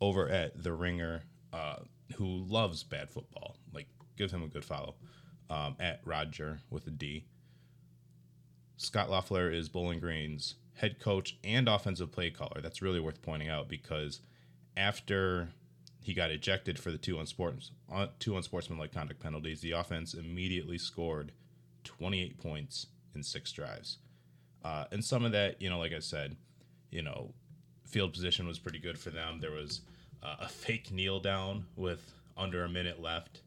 over 0.00 0.28
at 0.28 0.62
The 0.62 0.72
Ringer, 0.72 1.22
uh, 1.52 1.76
who 2.16 2.26
loves 2.26 2.82
bad 2.82 3.10
football. 3.10 3.56
Like, 3.72 3.86
give 4.16 4.30
him 4.30 4.42
a 4.42 4.48
good 4.48 4.64
follow 4.64 4.96
um, 5.50 5.76
at 5.78 6.00
Roger 6.04 6.60
with 6.70 6.86
a 6.86 6.90
D. 6.90 7.24
Scot 8.76 9.10
Loeffler 9.10 9.50
is 9.50 9.68
Bowling 9.68 10.00
Green's 10.00 10.56
head 10.74 10.98
coach 10.98 11.38
and 11.44 11.68
offensive 11.68 12.10
play 12.10 12.30
caller. 12.30 12.60
That's 12.60 12.82
really 12.82 12.98
worth 12.98 13.22
pointing 13.22 13.48
out 13.48 13.68
because 13.68 14.20
after 14.76 15.48
he 16.04 16.12
got 16.12 16.30
ejected 16.30 16.78
for 16.78 16.90
the 16.90 16.98
two 16.98 17.16
unsports 17.16 17.70
uh, 17.90 18.08
two 18.18 18.36
unsportsmanlike 18.36 18.92
conduct 18.92 19.20
penalties. 19.20 19.62
The 19.62 19.72
offense 19.72 20.12
immediately 20.12 20.76
scored 20.76 21.32
28 21.84 22.38
points 22.38 22.86
in 23.14 23.22
six 23.22 23.50
drives, 23.52 23.98
uh, 24.64 24.84
and 24.90 25.04
some 25.04 25.24
of 25.24 25.32
that, 25.32 25.60
you 25.60 25.68
know, 25.68 25.78
like 25.78 25.92
I 25.92 25.98
said, 25.98 26.36
you 26.90 27.02
know, 27.02 27.32
field 27.86 28.12
position 28.12 28.46
was 28.46 28.58
pretty 28.58 28.78
good 28.78 28.98
for 28.98 29.10
them. 29.10 29.38
There 29.40 29.50
was 29.50 29.82
uh, 30.22 30.36
a 30.40 30.48
fake 30.48 30.90
kneel 30.90 31.20
down 31.20 31.66
with 31.76 32.12
under 32.36 32.64
a 32.64 32.68
minute 32.68 33.00
left, 33.00 33.42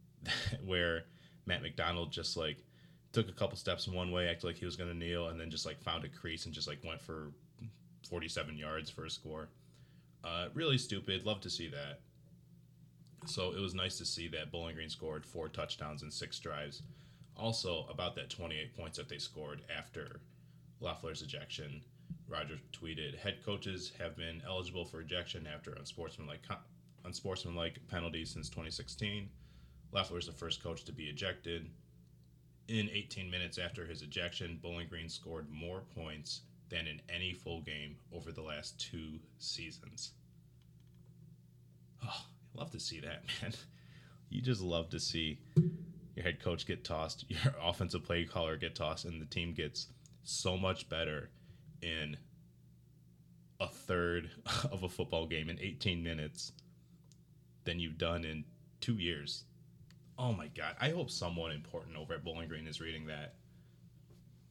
where 0.64 1.04
Matt 1.46 1.62
McDonald 1.62 2.10
just 2.10 2.36
like 2.36 2.58
took 3.12 3.28
a 3.28 3.32
couple 3.32 3.56
steps 3.56 3.86
in 3.86 3.94
one 3.94 4.10
way, 4.10 4.28
acted 4.28 4.46
like 4.46 4.56
he 4.56 4.64
was 4.64 4.76
going 4.76 4.90
to 4.90 4.96
kneel, 4.96 5.28
and 5.28 5.40
then 5.40 5.50
just 5.50 5.66
like 5.66 5.80
found 5.80 6.04
a 6.04 6.08
crease 6.08 6.46
and 6.46 6.54
just 6.54 6.68
like 6.68 6.82
went 6.84 7.00
for 7.00 7.32
47 8.08 8.56
yards 8.56 8.90
for 8.90 9.04
a 9.04 9.10
score. 9.10 9.48
Uh, 10.24 10.48
really 10.52 10.78
stupid. 10.78 11.24
Love 11.24 11.40
to 11.40 11.50
see 11.50 11.68
that. 11.68 12.00
So 13.26 13.52
it 13.52 13.60
was 13.60 13.74
nice 13.74 13.98
to 13.98 14.04
see 14.04 14.28
that 14.28 14.50
Bowling 14.50 14.74
Green 14.74 14.88
scored 14.88 15.24
four 15.24 15.48
touchdowns 15.48 16.02
and 16.02 16.12
six 16.12 16.38
drives. 16.38 16.82
Also, 17.36 17.86
about 17.88 18.14
that 18.16 18.30
28 18.30 18.76
points 18.76 18.98
that 18.98 19.08
they 19.08 19.18
scored 19.18 19.62
after 19.74 20.20
Loeffler's 20.80 21.22
ejection, 21.22 21.82
Rodger 22.26 22.58
tweeted, 22.72 23.16
"Head 23.18 23.42
coaches 23.44 23.92
have 23.98 24.16
been 24.16 24.42
eligible 24.46 24.84
for 24.84 25.00
ejection 25.00 25.46
after 25.46 25.72
unsportsmanlike 25.72 26.46
unsportsmanlike 27.04 27.86
penalties 27.88 28.30
since 28.30 28.48
2016. 28.48 29.28
Loeffler 29.92 30.18
is 30.18 30.26
the 30.26 30.32
first 30.32 30.62
coach 30.62 30.84
to 30.84 30.92
be 30.92 31.08
ejected. 31.08 31.70
In 32.68 32.88
18 32.90 33.30
minutes 33.30 33.58
after 33.58 33.84
his 33.84 34.02
ejection, 34.02 34.58
Bowling 34.62 34.88
Green 34.88 35.08
scored 35.08 35.50
more 35.50 35.80
points 35.94 36.42
than 36.68 36.86
in 36.86 37.02
any 37.08 37.34
full 37.34 37.62
game 37.62 37.96
over 38.12 38.30
the 38.30 38.42
last 38.42 38.78
two 38.78 39.18
seasons. 39.38 40.12
Oh, 42.04 42.24
love 42.54 42.70
to 42.70 42.80
see 42.80 43.00
that, 43.00 43.24
man. 43.42 43.52
You 44.28 44.40
just 44.40 44.62
love 44.62 44.88
to 44.90 45.00
see 45.00 45.40
your 46.14 46.22
head 46.22 46.40
coach 46.40 46.66
get 46.66 46.84
tossed, 46.84 47.24
your 47.28 47.54
offensive 47.62 48.04
play 48.04 48.24
caller 48.24 48.56
get 48.56 48.76
tossed, 48.76 49.04
and 49.04 49.20
the 49.20 49.26
team 49.26 49.52
gets 49.52 49.88
so 50.22 50.56
much 50.56 50.88
better 50.88 51.30
in 51.82 52.16
a 53.60 53.68
third 53.68 54.30
of 54.70 54.82
a 54.82 54.88
football 54.88 55.26
game 55.26 55.48
in 55.48 55.58
18 55.60 56.02
minutes 56.02 56.52
than 57.64 57.78
you've 57.78 57.98
done 57.98 58.24
in 58.24 58.44
two 58.80 58.94
years. 58.94 59.44
Oh 60.18 60.32
my 60.32 60.48
God. 60.48 60.76
I 60.80 60.90
hope 60.90 61.10
someone 61.10 61.52
important 61.52 61.96
over 61.96 62.14
at 62.14 62.24
Bowling 62.24 62.48
Green 62.48 62.66
is 62.66 62.80
reading 62.80 63.06
that. 63.06 63.34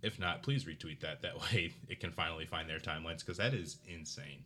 If 0.02 0.20
not, 0.20 0.44
please 0.44 0.66
retweet 0.66 1.02
that. 1.02 1.22
That 1.22 1.40
way 1.54 1.74
it 1.88 2.00
can 2.00 2.12
finally 2.12 2.46
find 2.46 2.70
their 2.70 2.80
timelines 2.80 3.20
because 3.20 3.38
that 3.38 3.54
is 3.54 3.78
insane. 3.88 4.44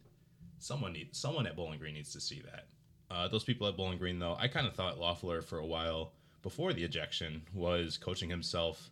Someone 0.59 0.93
needs 0.93 1.19
someone 1.19 1.45
at 1.45 1.55
Bowling 1.55 1.79
Green 1.79 1.93
needs 1.93 2.13
to 2.13 2.21
see 2.21 2.41
that. 2.41 2.67
Uh, 3.11 3.27
those 3.27 3.43
people 3.43 3.67
at 3.67 3.77
Bowling 3.77 3.99
Green, 3.99 4.17
though, 4.17 4.35
I 4.39 4.47
kind 4.47 4.65
of 4.65 4.73
thought 4.73 4.97
Loeffler 4.97 5.41
for 5.41 5.59
a 5.59 5.65
while 5.65 6.13
before 6.41 6.73
the 6.73 6.83
ejection 6.83 7.43
was 7.53 7.97
coaching 7.97 8.29
himself 8.29 8.89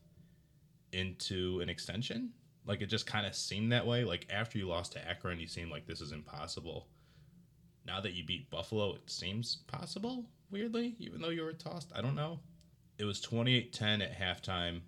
into 0.94 1.60
an 1.62 1.70
extension. 1.70 2.32
Like 2.66 2.82
it 2.82 2.88
just 2.88 3.06
kind 3.08 3.26
of 3.26 3.36
seemed 3.36 3.72
that 3.72 3.86
way. 3.86 4.04
Like 4.04 4.28
after 4.32 4.58
you 4.58 4.68
lost 4.68 4.94
to 4.94 5.08
Akron, 5.08 5.40
you 5.40 5.48
seemed 5.48 5.72
like 5.72 5.88
this 5.88 6.02
is 6.02 6.12
impossible. 6.12 6.88
Now 7.86 8.00
that 8.02 8.14
you 8.14 8.24
beat 8.24 8.50
Buffalo, 8.50 8.94
it 8.94 9.10
seems 9.10 9.58
possible 9.68 10.26
weirdly, 10.52 10.96
even 11.00 11.22
though 11.22 11.30
you 11.30 11.44
were 11.44 11.54
tossed. 11.54 11.92
I 11.96 12.02
don't 12.02 12.16
know. 12.16 12.40
It 12.98 13.06
was 13.06 13.22
28 13.22 13.74
10 13.74 14.02
at 14.02 14.20
halftime. 14.20 14.82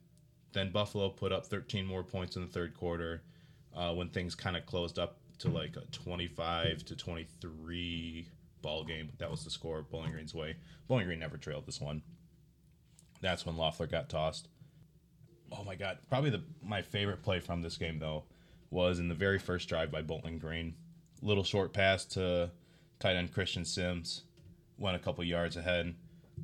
Then 0.51 0.71
Buffalo 0.71 1.09
put 1.09 1.31
up 1.31 1.47
13 1.47 1.85
more 1.85 2.03
points 2.03 2.35
in 2.35 2.43
the 2.43 2.47
third 2.47 2.75
quarter 2.75 3.23
uh, 3.75 3.93
when 3.93 4.09
things 4.09 4.35
kind 4.35 4.55
of 4.55 4.65
closed 4.67 4.99
up 4.99 5.17
to 5.39 5.49
like 5.49 5.75
a 5.75 5.81
25 5.91 6.85
to 6.85 6.95
23 6.95 8.27
ball 8.61 8.83
game. 8.83 9.09
That 9.17 9.31
was 9.31 9.43
the 9.43 9.49
score 9.49 9.81
Bowling 9.81 10.11
Green's 10.11 10.35
way. 10.35 10.55
Bowling 10.87 11.07
Green 11.07 11.19
never 11.19 11.37
trailed 11.37 11.65
this 11.65 11.81
one. 11.81 12.03
That's 13.21 13.45
when 13.45 13.57
Loeffler 13.57 13.87
got 13.87 14.09
tossed. 14.09 14.47
Oh 15.55 15.63
my 15.63 15.75
God. 15.75 15.99
Probably 16.09 16.29
the 16.29 16.43
my 16.61 16.81
favorite 16.81 17.21
play 17.21 17.39
from 17.39 17.61
this 17.61 17.77
game, 17.77 17.99
though, 17.99 18.23
was 18.69 18.99
in 18.99 19.07
the 19.07 19.15
very 19.15 19.39
first 19.39 19.69
drive 19.69 19.91
by 19.91 20.01
Bowling 20.01 20.39
Green. 20.39 20.75
Little 21.21 21.43
short 21.43 21.73
pass 21.73 22.05
to 22.05 22.51
tight 22.99 23.15
end 23.15 23.33
Christian 23.33 23.65
Sims 23.65 24.23
went 24.77 24.95
a 24.95 24.99
couple 24.99 25.23
yards 25.23 25.55
ahead, 25.55 25.95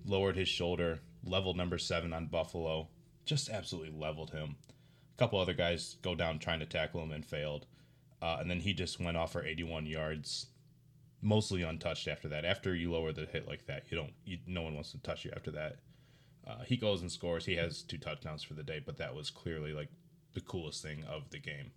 lowered 0.05 0.35
his 0.35 0.47
shoulder, 0.47 0.99
leveled 1.23 1.57
number 1.57 1.77
seven 1.77 2.13
on 2.13 2.27
Buffalo, 2.27 2.87
just 3.25 3.49
absolutely 3.49 3.91
leveled 3.91 4.31
him. 4.31 4.55
A 5.15 5.19
couple 5.19 5.39
other 5.39 5.53
guys 5.53 5.97
go 6.01 6.15
down 6.15 6.39
trying 6.39 6.59
to 6.59 6.65
tackle 6.65 7.01
him 7.03 7.11
and 7.11 7.25
failed. 7.25 7.65
Uh, 8.21 8.37
and 8.39 8.49
then 8.49 8.59
he 8.59 8.73
just 8.73 8.99
went 8.99 9.17
off 9.17 9.31
for 9.31 9.45
81 9.45 9.85
yards, 9.85 10.47
mostly 11.21 11.63
untouched 11.63 12.07
after 12.07 12.27
that. 12.29 12.45
After 12.45 12.75
you 12.75 12.91
lower 12.91 13.11
the 13.11 13.25
hit 13.25 13.47
like 13.47 13.65
that, 13.67 13.83
you 13.89 13.97
don't, 13.97 14.13
you, 14.25 14.37
no 14.45 14.61
one 14.61 14.75
wants 14.75 14.91
to 14.91 14.97
touch 14.99 15.23
you 15.25 15.31
after 15.35 15.51
that. 15.51 15.77
Uh, 16.49 16.63
he 16.65 16.77
goes 16.77 17.01
and 17.01 17.11
scores. 17.11 17.45
He 17.45 17.55
has 17.57 17.83
two 17.83 17.99
touchdowns 17.99 18.41
for 18.41 18.55
the 18.55 18.63
day, 18.63 18.81
but 18.83 18.97
that 18.97 19.13
was 19.13 19.29
clearly 19.29 19.71
like 19.71 19.89
the 20.33 20.41
coolest 20.41 20.81
thing 20.81 21.03
of 21.03 21.29
the 21.29 21.37
game. 21.37 21.71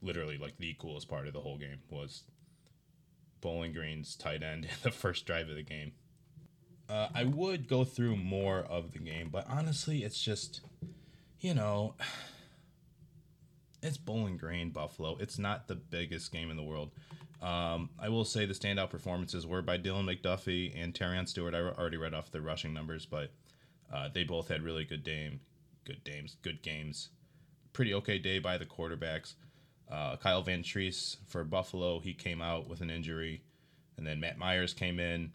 Literally, 0.00 0.38
like 0.38 0.58
the 0.58 0.76
coolest 0.78 1.08
part 1.08 1.26
of 1.26 1.32
the 1.32 1.40
whole 1.40 1.58
game 1.58 1.80
was 1.90 2.22
Bowling 3.40 3.72
Green's 3.72 4.14
tight 4.14 4.42
end 4.42 4.64
in 4.64 4.70
the 4.82 4.92
first 4.92 5.26
drive 5.26 5.48
of 5.48 5.56
the 5.56 5.62
game. 5.62 5.92
Uh, 6.88 7.08
I 7.14 7.24
would 7.24 7.68
go 7.68 7.84
through 7.84 8.16
more 8.16 8.58
of 8.60 8.92
the 8.92 8.98
game, 8.98 9.28
but 9.30 9.46
honestly, 9.48 10.04
it's 10.04 10.20
just, 10.20 10.60
you 11.40 11.54
know, 11.54 11.94
it's 13.82 13.96
Bowling 13.96 14.36
Green, 14.36 14.70
Buffalo. 14.70 15.16
It's 15.18 15.38
not 15.38 15.66
the 15.66 15.76
biggest 15.76 16.32
game 16.32 16.50
in 16.50 16.56
the 16.56 16.62
world. 16.62 16.92
Um, 17.42 17.90
I 17.98 18.08
will 18.08 18.24
say 18.24 18.44
the 18.44 18.54
standout 18.54 18.90
performances 18.90 19.46
were 19.46 19.62
by 19.62 19.78
Dylan 19.78 20.04
McDuffie 20.04 20.80
and 20.80 20.94
Terion 20.94 21.26
Stewart. 21.26 21.54
I 21.54 21.60
already 21.60 21.96
read 21.96 22.12
off 22.14 22.30
the 22.30 22.40
rushing 22.40 22.74
numbers, 22.74 23.06
but 23.06 23.32
uh, 23.92 24.08
they 24.12 24.24
both 24.24 24.48
had 24.48 24.62
really 24.62 24.84
good 24.84 25.04
game, 25.04 25.40
good 25.84 26.04
games, 26.04 26.36
good 26.42 26.62
games. 26.62 27.10
Pretty 27.72 27.94
okay 27.94 28.18
day 28.18 28.38
by 28.38 28.58
the 28.58 28.66
quarterbacks. 28.66 29.34
Uh, 29.90 30.16
Kyle 30.16 30.44
Vantrease 30.44 31.16
for 31.26 31.42
Buffalo, 31.42 31.98
he 31.98 32.14
came 32.14 32.40
out 32.40 32.68
with 32.68 32.80
an 32.80 32.90
injury, 32.90 33.42
and 33.96 34.06
then 34.06 34.20
Matt 34.20 34.38
Myers 34.38 34.72
came 34.72 35.00
in. 35.00 35.32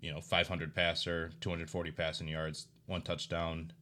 You 0.00 0.12
know, 0.12 0.20
500 0.20 0.74
passer, 0.74 1.32
240 1.40 1.90
passing 1.90 2.28
yards, 2.28 2.68
one 2.84 3.00
touchdown, 3.00 3.72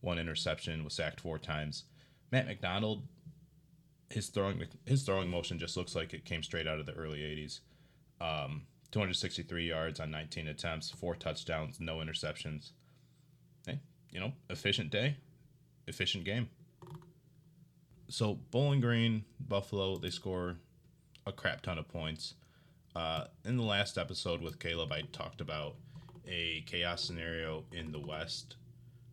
one 0.00 0.18
interception, 0.18 0.82
was 0.82 0.94
sacked 0.94 1.20
four 1.20 1.38
times. 1.38 1.84
Matt 2.32 2.46
McDonald, 2.46 3.04
his 4.08 4.28
throwing 4.28 4.64
his 4.84 5.04
throwing 5.04 5.30
motion 5.30 5.58
just 5.58 5.76
looks 5.76 5.94
like 5.94 6.12
it 6.12 6.24
came 6.24 6.42
straight 6.42 6.66
out 6.66 6.80
of 6.80 6.86
the 6.86 6.92
early 6.92 7.20
80s. 7.20 7.60
Um, 8.20 8.62
263 8.90 9.68
yards 9.68 10.00
on 10.00 10.10
19 10.10 10.48
attempts, 10.48 10.90
four 10.90 11.14
touchdowns, 11.14 11.78
no 11.78 11.96
interceptions. 11.98 12.72
You 14.10 14.20
know, 14.20 14.32
efficient 14.48 14.90
day, 14.90 15.16
efficient 15.86 16.24
game 16.24 16.48
so 18.10 18.38
Bowling 18.50 18.80
Green, 18.80 19.24
Buffalo, 19.48 19.96
they 19.96 20.10
score 20.10 20.56
a 21.26 21.32
crap 21.32 21.62
ton 21.62 21.78
of 21.78 21.88
points. 21.88 22.34
Uh, 22.94 23.24
in 23.44 23.56
the 23.56 23.62
last 23.62 23.96
episode 23.96 24.42
with 24.42 24.58
Caleb, 24.58 24.92
I 24.92 25.02
talked 25.12 25.40
about 25.40 25.76
a 26.26 26.62
chaos 26.66 27.04
scenario 27.04 27.64
in 27.72 27.92
the 27.92 28.00
West 28.00 28.56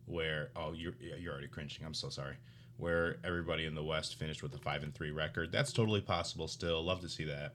where 0.06 0.50
oh 0.56 0.72
you're 0.72 0.94
you're 1.00 1.32
already 1.32 1.48
cringing. 1.48 1.84
I'm 1.86 1.94
so 1.94 2.08
sorry. 2.08 2.36
Where 2.76 3.16
everybody 3.24 3.66
in 3.66 3.74
the 3.74 3.84
West 3.84 4.16
finished 4.16 4.42
with 4.42 4.54
a 4.54 4.58
five 4.58 4.82
and 4.82 4.94
three 4.94 5.10
record. 5.10 5.52
That's 5.52 5.72
totally 5.72 6.00
possible. 6.00 6.48
Still, 6.48 6.82
love 6.82 7.00
to 7.02 7.08
see 7.08 7.24
that. 7.24 7.54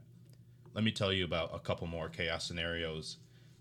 Let 0.74 0.84
me 0.84 0.92
tell 0.92 1.12
you 1.12 1.26
about 1.26 1.52
a 1.54 1.60
couple 1.60 1.88
more 1.88 2.10
chaos 2.10 2.46
scenarios, 2.46 3.18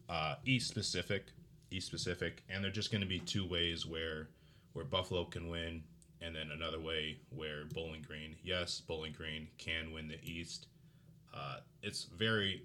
uh, 0.09 0.37
East 0.45 0.69
specific, 0.69 1.33
East 1.75 1.87
specific, 1.87 2.43
and 2.49 2.63
they're 2.63 2.71
just 2.71 2.91
going 2.91 3.01
to 3.03 3.09
be 3.09 3.19
two 3.21 3.47
ways 3.47 3.87
where 3.87 4.29
where 4.73 4.85
Buffalo 4.85 5.25
can 5.25 5.49
win 5.49 5.83
and 6.23 6.35
then 6.35 6.51
another 6.53 6.81
way 6.81 7.19
where 7.31 7.65
Bowling 7.75 8.03
Green, 8.07 8.37
yes, 8.43 8.81
Bowling 8.81 9.13
Green 9.13 9.49
can 9.59 9.93
win 9.93 10.09
the 10.09 10.19
East. 10.23 10.67
Uh, 11.35 11.57
it's 11.83 12.05
very 12.05 12.63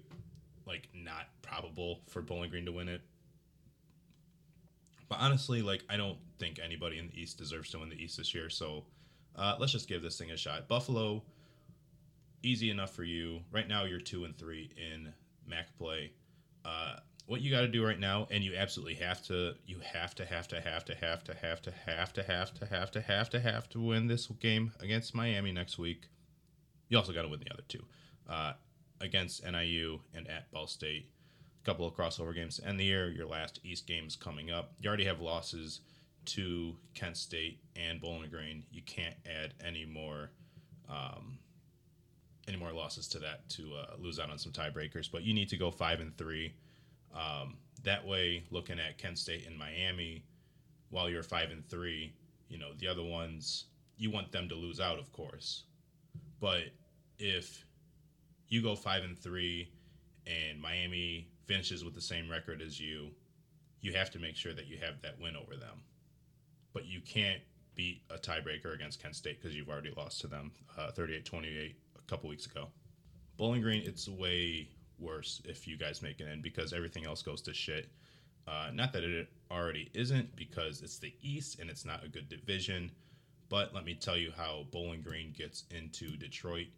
like 0.66 0.88
not 0.94 1.26
probable 1.42 2.00
for 2.08 2.22
Bowling 2.22 2.50
Green 2.50 2.64
to 2.66 2.72
win 2.72 2.88
it. 2.88 3.00
But 5.08 5.18
honestly, 5.20 5.62
like 5.62 5.82
I 5.88 5.96
don't 5.96 6.18
think 6.38 6.60
anybody 6.62 6.98
in 6.98 7.08
the 7.08 7.20
East 7.20 7.38
deserves 7.38 7.70
to 7.70 7.78
win 7.78 7.88
the 7.88 7.96
East 7.96 8.18
this 8.18 8.34
year. 8.34 8.48
So 8.50 8.84
uh, 9.36 9.56
let's 9.58 9.72
just 9.72 9.88
give 9.88 10.02
this 10.02 10.18
thing 10.18 10.30
a 10.30 10.36
shot. 10.36 10.68
Buffalo, 10.68 11.22
easy 12.42 12.70
enough 12.70 12.92
for 12.92 13.04
you. 13.04 13.40
Right 13.50 13.66
now, 13.66 13.84
you're 13.84 14.00
two 14.00 14.24
and 14.24 14.36
three 14.36 14.70
in 14.76 15.12
MAC 15.46 15.76
play. 15.78 16.12
Uh, 16.64 16.96
what 17.28 17.42
you 17.42 17.50
got 17.50 17.60
to 17.60 17.68
do 17.68 17.84
right 17.84 18.00
now, 18.00 18.26
and 18.30 18.42
you 18.42 18.56
absolutely 18.56 18.94
have 18.94 19.22
to, 19.22 19.52
you 19.66 19.78
have 19.80 20.14
to, 20.14 20.24
have 20.24 20.48
to, 20.48 20.58
have 20.62 20.82
to, 20.86 20.94
have 20.94 21.22
to, 21.24 21.34
have 21.34 21.60
to, 21.62 21.70
have 21.70 22.12
to, 22.14 22.22
have 22.22 22.54
to, 22.54 22.66
have 22.66 22.90
to, 22.90 23.00
have 23.02 23.30
to, 23.30 23.40
have 23.40 23.68
to 23.68 23.80
win 23.80 24.06
this 24.06 24.26
game 24.40 24.72
against 24.80 25.14
Miami 25.14 25.52
next 25.52 25.78
week. 25.78 26.08
You 26.88 26.96
also 26.96 27.12
got 27.12 27.22
to 27.22 27.28
win 27.28 27.40
the 27.40 27.52
other 27.52 27.64
two 27.68 27.84
uh, 28.30 28.54
against 29.02 29.44
NIU 29.44 30.00
and 30.14 30.26
at 30.26 30.50
Ball 30.50 30.66
State. 30.66 31.10
A 31.62 31.66
couple 31.66 31.86
of 31.86 31.94
crossover 31.94 32.34
games 32.34 32.56
to 32.56 32.66
end 32.66 32.80
the 32.80 32.84
year. 32.84 33.10
Your 33.10 33.26
last 33.26 33.60
East 33.62 33.86
game 33.86 34.06
is 34.06 34.16
coming 34.16 34.50
up. 34.50 34.72
You 34.80 34.88
already 34.88 35.04
have 35.04 35.20
losses 35.20 35.80
to 36.26 36.76
Kent 36.94 37.18
State 37.18 37.60
and 37.76 38.00
Bowling 38.00 38.30
Green. 38.30 38.64
You 38.70 38.80
can't 38.80 39.16
add 39.26 39.52
any 39.62 39.84
more. 39.84 40.30
Um, 40.88 41.40
any 42.48 42.56
more 42.56 42.72
losses 42.72 43.06
to 43.08 43.18
that 43.18 43.46
to 43.50 43.74
uh, 43.74 43.96
lose 43.98 44.18
out 44.18 44.30
on 44.30 44.38
some 44.38 44.52
tiebreakers, 44.52 45.10
but 45.12 45.22
you 45.22 45.34
need 45.34 45.50
to 45.50 45.58
go 45.58 45.70
five 45.70 46.00
and 46.00 46.16
three 46.16 46.54
um, 47.14 47.56
that 47.84 48.06
way, 48.06 48.44
looking 48.50 48.78
at 48.78 48.98
Kent 48.98 49.18
State 49.18 49.46
and 49.46 49.58
Miami, 49.58 50.24
while 50.90 51.08
you're 51.08 51.22
five 51.22 51.50
and 51.50 51.66
three, 51.68 52.12
you 52.48 52.58
know 52.58 52.70
the 52.78 52.88
other 52.88 53.04
ones 53.04 53.64
you 53.96 54.10
want 54.10 54.30
them 54.32 54.48
to 54.48 54.54
lose 54.54 54.80
out, 54.80 54.98
of 54.98 55.12
course. 55.12 55.64
But 56.40 56.64
if 57.18 57.64
you 58.48 58.62
go 58.62 58.76
five 58.76 59.02
and 59.02 59.18
three, 59.18 59.68
and 60.26 60.60
Miami 60.60 61.28
finishes 61.46 61.84
with 61.84 61.94
the 61.94 62.00
same 62.00 62.30
record 62.30 62.62
as 62.62 62.78
you, 62.78 63.08
you 63.80 63.92
have 63.94 64.10
to 64.10 64.18
make 64.18 64.36
sure 64.36 64.54
that 64.54 64.66
you 64.66 64.78
have 64.78 65.00
that 65.02 65.20
win 65.20 65.36
over 65.36 65.56
them. 65.56 65.82
But 66.72 66.86
you 66.86 67.00
can't 67.00 67.40
beat 67.74 68.02
a 68.10 68.18
tiebreaker 68.18 68.74
against 68.74 69.02
Kent 69.02 69.16
State 69.16 69.40
because 69.40 69.56
you've 69.56 69.68
already 69.68 69.92
lost 69.96 70.20
to 70.20 70.26
them 70.26 70.52
uh, 70.76 70.90
38 70.92 71.24
28 71.24 71.76
a 71.96 72.02
couple 72.02 72.28
weeks 72.28 72.46
ago. 72.46 72.68
Bowling 73.36 73.62
Green, 73.62 73.82
it's 73.84 74.08
way 74.08 74.68
worse 75.00 75.42
if 75.44 75.66
you 75.66 75.76
guys 75.76 76.02
make 76.02 76.20
it 76.20 76.28
in 76.28 76.40
because 76.40 76.72
everything 76.72 77.06
else 77.06 77.22
goes 77.22 77.42
to 77.42 77.54
shit. 77.54 77.88
Uh, 78.46 78.70
not 78.72 78.92
that 78.92 79.04
it 79.04 79.28
already 79.50 79.90
isn't 79.94 80.34
because 80.34 80.80
it's 80.82 80.98
the 80.98 81.12
East 81.22 81.60
and 81.60 81.68
it's 81.68 81.84
not 81.84 82.04
a 82.04 82.08
good 82.08 82.28
division, 82.28 82.90
but 83.48 83.74
let 83.74 83.84
me 83.84 83.94
tell 83.94 84.16
you 84.16 84.32
how 84.36 84.64
Bowling 84.70 85.02
Green 85.02 85.34
gets 85.36 85.64
into 85.70 86.16
Detroit, 86.16 86.68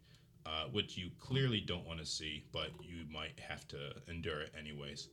uh, 0.45 0.65
which 0.71 0.97
you 0.97 1.09
clearly 1.19 1.61
don't 1.61 1.87
want 1.87 1.99
to 1.99 2.05
see, 2.05 2.43
but 2.51 2.69
you 2.81 3.05
might 3.11 3.39
have 3.39 3.67
to 3.69 3.93
endure 4.09 4.41
it 4.41 4.53
anyways. 4.57 5.07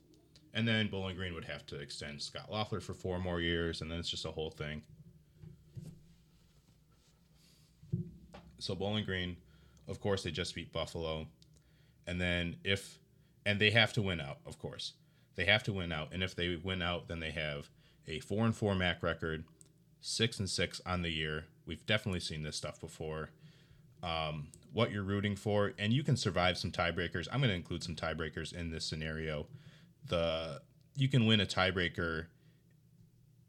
And 0.54 0.66
then 0.66 0.88
Bowling 0.88 1.16
Green 1.16 1.34
would 1.34 1.44
have 1.44 1.66
to 1.66 1.78
extend 1.78 2.20
Scot 2.20 2.50
Loeffler 2.50 2.80
for 2.80 2.94
four 2.94 3.20
more 3.20 3.40
years, 3.40 3.80
and 3.80 3.90
then 3.90 3.98
it's 3.98 4.08
just 4.08 4.24
a 4.24 4.30
whole 4.30 4.50
thing. 4.50 4.82
So 8.58 8.74
Bowling 8.74 9.04
Green, 9.04 9.36
of 9.86 10.00
course, 10.00 10.22
they 10.22 10.30
just 10.30 10.54
beat 10.54 10.72
Buffalo, 10.72 11.26
and 12.08 12.20
then 12.20 12.56
if 12.64 12.98
and 13.46 13.60
they 13.60 13.70
have 13.70 13.92
to 13.92 14.02
win 14.02 14.20
out, 14.20 14.38
of 14.46 14.58
course, 14.58 14.94
they 15.36 15.44
have 15.44 15.62
to 15.64 15.72
win 15.72 15.92
out, 15.92 16.08
and 16.12 16.22
if 16.22 16.34
they 16.34 16.56
win 16.56 16.82
out, 16.82 17.06
then 17.06 17.20
they 17.20 17.30
have 17.30 17.70
a 18.08 18.18
four 18.20 18.44
and 18.44 18.56
four 18.56 18.74
MAC 18.74 19.02
record, 19.02 19.44
six 20.00 20.38
and 20.38 20.50
six 20.50 20.80
on 20.84 21.02
the 21.02 21.10
year. 21.10 21.44
We've 21.66 21.84
definitely 21.86 22.20
seen 22.20 22.42
this 22.42 22.56
stuff 22.56 22.80
before. 22.80 23.30
Um, 24.02 24.48
what 24.72 24.90
you're 24.92 25.02
rooting 25.02 25.36
for, 25.36 25.72
and 25.78 25.92
you 25.92 26.02
can 26.02 26.16
survive 26.16 26.56
some 26.56 26.70
tiebreakers. 26.70 27.28
I'm 27.30 27.40
going 27.40 27.50
to 27.50 27.56
include 27.56 27.82
some 27.82 27.94
tiebreakers 27.94 28.52
in 28.52 28.70
this 28.70 28.84
scenario. 28.84 29.46
The 30.06 30.60
you 30.96 31.08
can 31.08 31.26
win 31.26 31.40
a 31.40 31.46
tiebreaker 31.46 32.26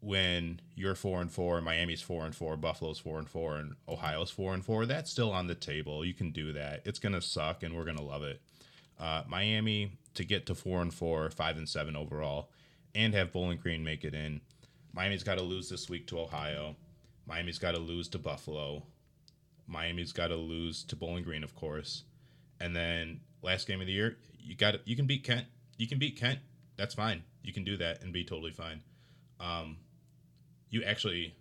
when 0.00 0.60
you're 0.74 0.94
four 0.94 1.20
and 1.20 1.30
four, 1.30 1.60
Miami's 1.60 2.00
four 2.00 2.24
and 2.24 2.34
four, 2.34 2.56
Buffalo's 2.56 2.98
four 2.98 3.18
and 3.18 3.28
four, 3.28 3.56
and 3.56 3.74
Ohio's 3.88 4.30
four 4.30 4.54
and 4.54 4.64
four. 4.64 4.86
That's 4.86 5.10
still 5.10 5.30
on 5.30 5.46
the 5.46 5.54
table. 5.54 6.04
You 6.04 6.14
can 6.14 6.30
do 6.30 6.52
that. 6.54 6.82
It's 6.84 6.98
gonna 6.98 7.20
suck, 7.20 7.62
and 7.62 7.74
we're 7.74 7.84
gonna 7.84 8.02
love 8.02 8.22
it. 8.22 8.40
Uh, 9.00 9.22
Miami 9.26 9.92
to 10.14 10.24
get 10.24 10.46
to 10.46 10.54
four 10.54 10.82
and 10.82 10.92
four, 10.92 11.30
five 11.30 11.56
and 11.56 11.68
seven 11.68 11.96
overall, 11.96 12.50
and 12.94 13.14
have 13.14 13.32
Bowling 13.32 13.58
Green 13.58 13.82
make 13.82 14.04
it 14.04 14.14
in. 14.14 14.42
Miami's 14.92 15.22
got 15.22 15.36
to 15.36 15.42
lose 15.42 15.70
this 15.70 15.88
week 15.88 16.06
to 16.08 16.20
Ohio. 16.20 16.76
Miami's 17.26 17.58
got 17.58 17.72
to 17.72 17.78
lose 17.78 18.08
to 18.08 18.18
Buffalo. 18.18 18.82
Miami's 19.66 20.12
got 20.12 20.28
to 20.28 20.36
lose 20.36 20.84
to 20.84 20.96
Bowling 20.96 21.24
Green, 21.24 21.44
of 21.44 21.54
course. 21.54 22.02
And 22.60 22.76
then 22.76 23.20
last 23.40 23.66
game 23.66 23.80
of 23.80 23.86
the 23.86 23.92
year, 23.92 24.18
you 24.38 24.54
got 24.54 24.86
you 24.86 24.96
can 24.96 25.06
beat 25.06 25.24
Kent. 25.24 25.46
You 25.78 25.86
can 25.88 25.98
beat 25.98 26.18
Kent. 26.18 26.40
That's 26.76 26.94
fine. 26.94 27.22
You 27.42 27.52
can 27.52 27.64
do 27.64 27.76
that 27.78 28.02
and 28.02 28.12
be 28.12 28.24
totally 28.24 28.52
fine. 28.52 28.82
Um, 29.38 29.78
you 30.68 30.82
actually, 30.82 31.34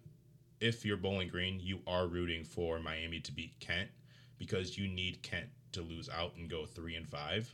if 0.62 0.86
you're 0.86 0.98
Bowling 0.98 1.28
Green, 1.28 1.60
you 1.60 1.80
are 1.88 2.08
rooting 2.08 2.46
for 2.46 2.80
Miami 2.80 3.20
to 3.22 3.32
beat 3.34 3.60
Kent 3.60 3.90
because 4.38 4.78
you 4.78 4.88
need 4.88 5.22
Kent 5.24 5.50
to 5.74 5.82
lose 5.82 6.10
out 6.10 6.36
and 6.36 6.50
go 6.50 6.66
three 6.66 6.96
and 6.96 7.08
five. 7.08 7.52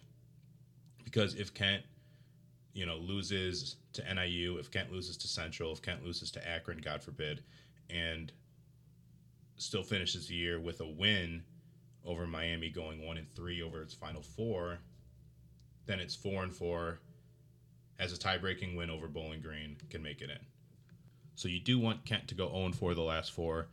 Because 1.03 1.35
if 1.35 1.53
Kent, 1.53 1.83
you 2.73 2.85
know, 2.85 2.97
loses 2.97 3.77
to 3.93 4.03
NIU, 4.13 4.57
if 4.57 4.71
Kent 4.71 4.91
loses 4.91 5.17
to 5.17 5.27
Central, 5.27 5.71
if 5.71 5.81
Kent 5.81 6.03
loses 6.03 6.31
to 6.31 6.47
Akron, 6.47 6.79
God 6.83 7.01
forbid, 7.03 7.43
and 7.89 8.31
still 9.57 9.83
finishes 9.83 10.27
the 10.27 10.35
year 10.35 10.59
with 10.59 10.81
a 10.81 10.87
win 10.87 11.43
over 12.05 12.27
Miami, 12.27 12.69
going 12.69 13.05
one 13.05 13.17
and 13.17 13.33
three 13.35 13.61
over 13.61 13.81
its 13.81 13.93
final 13.93 14.21
four, 14.21 14.79
then 15.85 15.99
it's 15.99 16.15
four 16.15 16.43
and 16.43 16.53
four. 16.53 16.99
As 17.97 18.11
a 18.11 18.19
tie-breaking 18.19 18.75
win 18.75 18.89
over 18.89 19.07
Bowling 19.07 19.41
Green, 19.41 19.77
can 19.89 20.03
make 20.03 20.21
it 20.21 20.29
in. 20.29 20.39
So 21.35 21.47
you 21.47 21.59
do 21.59 21.79
want 21.79 22.05
Kent 22.05 22.27
to 22.29 22.35
go 22.35 22.49
0 22.49 22.71
4 22.71 22.93
the 22.93 23.01
last 23.01 23.31
four. 23.31 23.67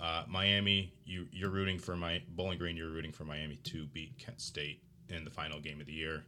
Uh, 0.00 0.24
Miami, 0.28 0.92
you 1.04 1.26
you're 1.32 1.50
rooting 1.50 1.78
for 1.78 1.96
my 1.96 2.22
Bowling 2.30 2.58
Green. 2.58 2.76
You're 2.76 2.90
rooting 2.90 3.12
for 3.12 3.24
Miami 3.24 3.56
to 3.64 3.86
beat 3.86 4.16
Kent 4.18 4.40
State 4.40 4.82
in 5.08 5.24
the 5.24 5.30
final 5.30 5.60
game 5.60 5.80
of 5.80 5.86
the 5.86 5.92
year. 5.92 6.24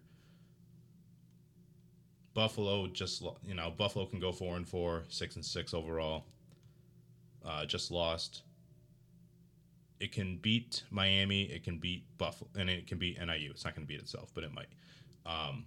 Buffalo 2.34 2.86
just 2.86 3.22
you 3.46 3.54
know 3.54 3.70
Buffalo 3.70 4.06
can 4.06 4.20
go 4.20 4.32
four 4.32 4.56
and 4.56 4.68
four, 4.68 5.04
six 5.08 5.36
and 5.36 5.44
six 5.44 5.74
overall. 5.74 6.24
Uh, 7.44 7.64
just 7.64 7.90
lost. 7.90 8.42
It 10.00 10.12
can 10.12 10.36
beat 10.38 10.82
Miami. 10.90 11.44
It 11.44 11.64
can 11.64 11.78
beat 11.78 12.04
Buffalo, 12.18 12.50
and 12.56 12.68
it 12.68 12.86
can 12.86 12.98
beat 12.98 13.18
NIU. 13.18 13.50
It's 13.50 13.64
not 13.64 13.74
going 13.74 13.86
to 13.86 13.88
beat 13.88 14.00
itself, 14.00 14.30
but 14.34 14.44
it 14.44 14.52
might. 14.52 14.68
Um, 15.24 15.64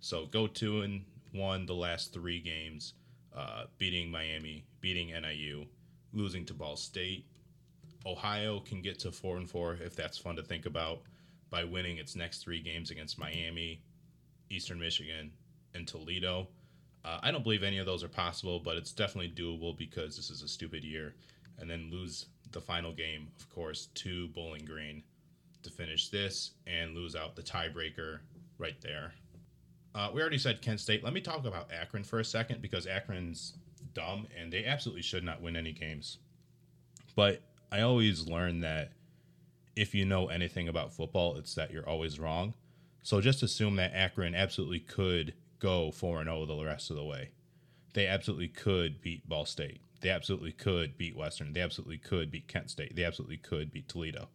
so 0.00 0.26
go 0.26 0.46
two 0.46 0.82
and 0.82 1.04
one 1.32 1.66
the 1.66 1.74
last 1.74 2.12
three 2.12 2.40
games 2.40 2.94
uh, 3.36 3.64
beating 3.78 4.10
Miami, 4.10 4.64
beating 4.80 5.08
NIU, 5.08 5.66
losing 6.14 6.44
to 6.46 6.54
Ball 6.54 6.76
State. 6.76 7.26
Ohio 8.06 8.60
can 8.60 8.82
get 8.82 8.98
to 9.00 9.12
four 9.12 9.36
and 9.36 9.48
four 9.48 9.74
if 9.80 9.96
that's 9.96 10.18
fun 10.18 10.36
to 10.36 10.42
think 10.42 10.66
about 10.66 11.02
by 11.50 11.64
winning 11.64 11.98
its 11.98 12.16
next 12.16 12.42
three 12.42 12.60
games 12.60 12.90
against 12.90 13.18
Miami, 13.18 13.82
Eastern 14.50 14.78
Michigan, 14.78 15.30
and 15.74 15.86
Toledo. 15.86 16.48
Uh, 17.04 17.18
I 17.22 17.30
don't 17.30 17.44
believe 17.44 17.62
any 17.62 17.78
of 17.78 17.86
those 17.86 18.02
are 18.02 18.08
possible, 18.08 18.60
but 18.60 18.76
it's 18.76 18.92
definitely 18.92 19.30
doable 19.30 19.76
because 19.76 20.16
this 20.16 20.30
is 20.30 20.42
a 20.42 20.48
stupid 20.48 20.84
year. 20.84 21.14
And 21.58 21.70
then 21.70 21.90
lose 21.90 22.26
the 22.50 22.60
final 22.60 22.92
game, 22.92 23.28
of 23.38 23.48
course, 23.54 23.86
to 23.94 24.28
Bowling 24.28 24.64
Green 24.64 25.02
to 25.62 25.70
finish 25.70 26.08
this 26.08 26.52
and 26.66 26.94
lose 26.94 27.14
out 27.14 27.36
the 27.36 27.42
tiebreaker 27.42 28.20
right 28.58 28.80
there. 28.80 29.12
Uh, 29.94 30.10
we 30.12 30.20
already 30.20 30.38
said 30.38 30.60
Kent 30.60 30.80
State. 30.80 31.04
Let 31.04 31.12
me 31.12 31.20
talk 31.20 31.44
about 31.44 31.70
Akron 31.72 32.02
for 32.02 32.18
a 32.18 32.24
second 32.24 32.60
because 32.60 32.86
Akron's 32.86 33.54
dumb 33.94 34.26
and 34.38 34.52
they 34.52 34.64
absolutely 34.64 35.02
should 35.02 35.24
not 35.24 35.40
win 35.40 35.56
any 35.56 35.72
games. 35.72 36.18
But 37.14 37.42
I 37.70 37.80
always 37.80 38.28
learn 38.28 38.60
that 38.60 38.92
if 39.76 39.94
you 39.94 40.04
know 40.04 40.28
anything 40.28 40.68
about 40.68 40.92
football, 40.92 41.36
it's 41.36 41.54
that 41.54 41.72
you're 41.72 41.88
always 41.88 42.18
wrong. 42.20 42.54
So 43.02 43.20
just 43.20 43.42
assume 43.42 43.76
that 43.76 43.92
Akron 43.94 44.34
absolutely 44.34 44.80
could 44.80 45.34
go 45.58 45.90
4 45.90 46.24
0 46.24 46.46
the 46.46 46.64
rest 46.64 46.90
of 46.90 46.96
the 46.96 47.04
way. 47.04 47.30
They 47.94 48.06
absolutely 48.06 48.48
could 48.48 49.00
beat 49.00 49.28
Ball 49.28 49.46
State. 49.46 49.80
They 50.00 50.10
absolutely 50.10 50.52
could 50.52 50.98
beat 50.98 51.16
Western. 51.16 51.52
They 51.52 51.60
absolutely 51.60 51.98
could 51.98 52.30
beat 52.30 52.48
Kent 52.48 52.70
State. 52.70 52.94
They 52.94 53.04
absolutely 53.04 53.38
could 53.38 53.72
beat 53.72 53.88
Toledo. 53.88 54.28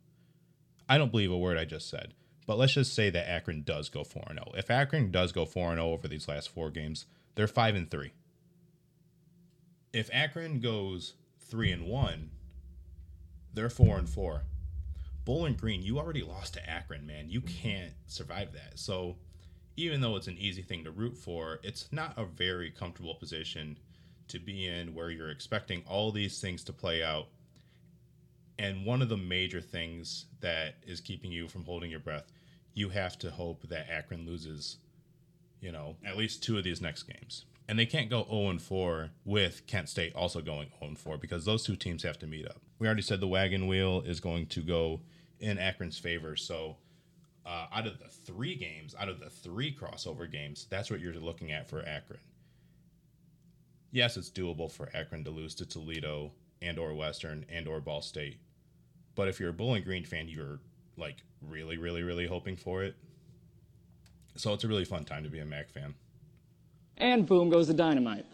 I 0.88 0.98
don't 0.98 1.12
believe 1.12 1.32
a 1.32 1.38
word 1.38 1.58
I 1.58 1.66
just 1.66 1.90
said. 1.90 2.14
But 2.48 2.58
let's 2.58 2.74
just 2.74 2.96
say 2.96 3.12
that 3.12 3.30
Akron 3.30 3.62
does 3.62 3.90
go 3.90 4.04
4 4.04 4.24
0. 4.32 4.54
If 4.56 4.72
Akron 4.72 5.12
does 5.12 5.32
go 5.32 5.46
4 5.46 5.76
0 5.76 5.86
over 5.86 6.08
these 6.08 6.28
last 6.28 6.50
four 6.50 6.72
games, 6.72 7.06
they're 7.36 7.48
5 7.48 7.76
and 7.76 7.92
3. 7.92 8.12
If 9.94 10.10
Akron 10.14 10.60
goes 10.60 11.14
3 11.48 11.72
and 11.72 11.88
1, 11.88 12.30
they're 13.54 13.70
4 13.70 13.98
and 13.98 14.10
4. 14.10 14.44
Bowling 15.26 15.56
Green, 15.56 15.82
you 15.82 16.00
already 16.00 16.22
lost 16.22 16.54
to 16.56 16.70
Akron, 16.70 17.06
man. 17.06 17.30
You 17.30 17.42
can't 17.42 17.94
survive 18.08 18.54
that. 18.54 18.80
So, 18.80 19.18
even 19.76 20.02
though 20.02 20.16
it's 20.16 20.28
an 20.28 20.38
easy 20.38 20.62
thing 20.62 20.84
to 20.84 20.92
root 20.92 21.18
for, 21.18 21.60
it's 21.64 21.92
not 21.92 22.14
a 22.18 22.26
very 22.26 22.70
comfortable 22.70 23.16
position 23.16 23.78
to 24.28 24.40
be 24.40 24.68
in 24.68 24.94
where 24.94 25.10
you're 25.10 25.32
expecting 25.32 25.84
all 25.88 26.12
these 26.12 26.40
things 26.40 26.64
to 26.66 26.74
play 26.74 27.04
out. 27.04 27.28
And 28.58 28.86
one 28.86 29.02
of 29.02 29.10
the 29.10 29.18
major 29.18 29.62
things 29.62 30.26
that 30.42 30.76
is 30.86 31.00
keeping 31.00 31.32
you 31.32 31.48
from 31.48 31.64
holding 31.64 31.90
your 31.90 32.02
breath 32.02 32.32
you 32.74 32.90
have 32.90 33.18
to 33.20 33.30
hope 33.30 33.68
that 33.68 33.90
Akron 33.90 34.26
loses, 34.26 34.78
you 35.60 35.72
know, 35.72 35.98
at 36.06 36.18
least 36.18 36.44
two 36.44 36.58
of 36.58 36.64
these 36.64 36.82
next 36.82 37.04
games. 37.04 37.46
And 37.70 37.78
they 37.78 37.86
can't 37.86 38.10
go 38.10 38.26
0 38.28 38.50
and 38.50 38.60
4 38.60 39.12
with 39.26 39.68
Kent 39.68 39.90
State 39.90 40.16
also 40.16 40.42
going 40.42 40.70
0 40.80 40.90
and 40.90 40.98
4 40.98 41.20
because 41.20 41.46
those 41.46 41.64
two 41.64 41.76
teams 41.76 42.02
have 42.02 42.18
to 42.18 42.26
meet 42.26 42.48
up. 42.48 42.60
We 42.80 42.88
already 42.88 43.04
said 43.04 43.20
the 43.20 43.28
wagon 43.28 43.68
wheel 43.68 44.02
is 44.02 44.20
going 44.20 44.48
to 44.48 44.62
go 44.62 45.02
in 45.40 45.60
Akron's 45.60 46.00
favor. 46.00 46.36
So, 46.36 46.78
uh, 47.46 47.68
out 47.72 47.86
of 47.86 48.00
the 48.00 48.08
three 48.08 48.56
games, 48.56 48.96
out 49.00 49.08
of 49.08 49.20
the 49.20 49.30
three 49.30 49.72
crossover 49.72 50.30
games, 50.30 50.66
that's 50.72 50.90
what 50.90 51.00
you're 51.00 51.14
looking 51.14 51.52
at 51.52 51.70
for 51.70 51.88
Akron. 51.88 52.20
Yes, 53.92 54.18
it's 54.18 54.32
doable 54.32 54.72
for 54.72 54.90
Akron 54.96 55.24
to 55.26 55.30
lose 55.30 55.54
to 55.56 55.66
Toledo 55.68 56.32
and 56.64 56.80
or 56.80 56.96
Western 56.96 57.46
and 57.50 57.68
or 57.68 57.80
Ball 57.80 58.02
State. 58.02 58.40
But 59.14 59.28
if 59.28 59.40
you're 59.40 59.50
a 59.50 59.54
Bowling 59.54 59.84
Green 59.84 60.06
fan, 60.06 60.28
you're 60.28 60.60
like 60.98 61.18
really, 61.48 61.78
really, 61.78 62.02
really 62.02 62.26
hoping 62.26 62.56
for 62.56 62.82
it. 62.82 62.96
So 64.38 64.54
it's 64.56 64.64
a 64.64 64.68
really 64.68 64.86
fun 64.86 65.06
time 65.06 65.24
to 65.24 65.30
be 65.30 65.40
a 65.40 65.46
Mac 65.46 65.70
fan. 65.70 65.94
And 67.00 67.26
boom 67.26 67.50
goes 67.50 67.68
the 67.68 67.74
dynamite. 67.74 68.26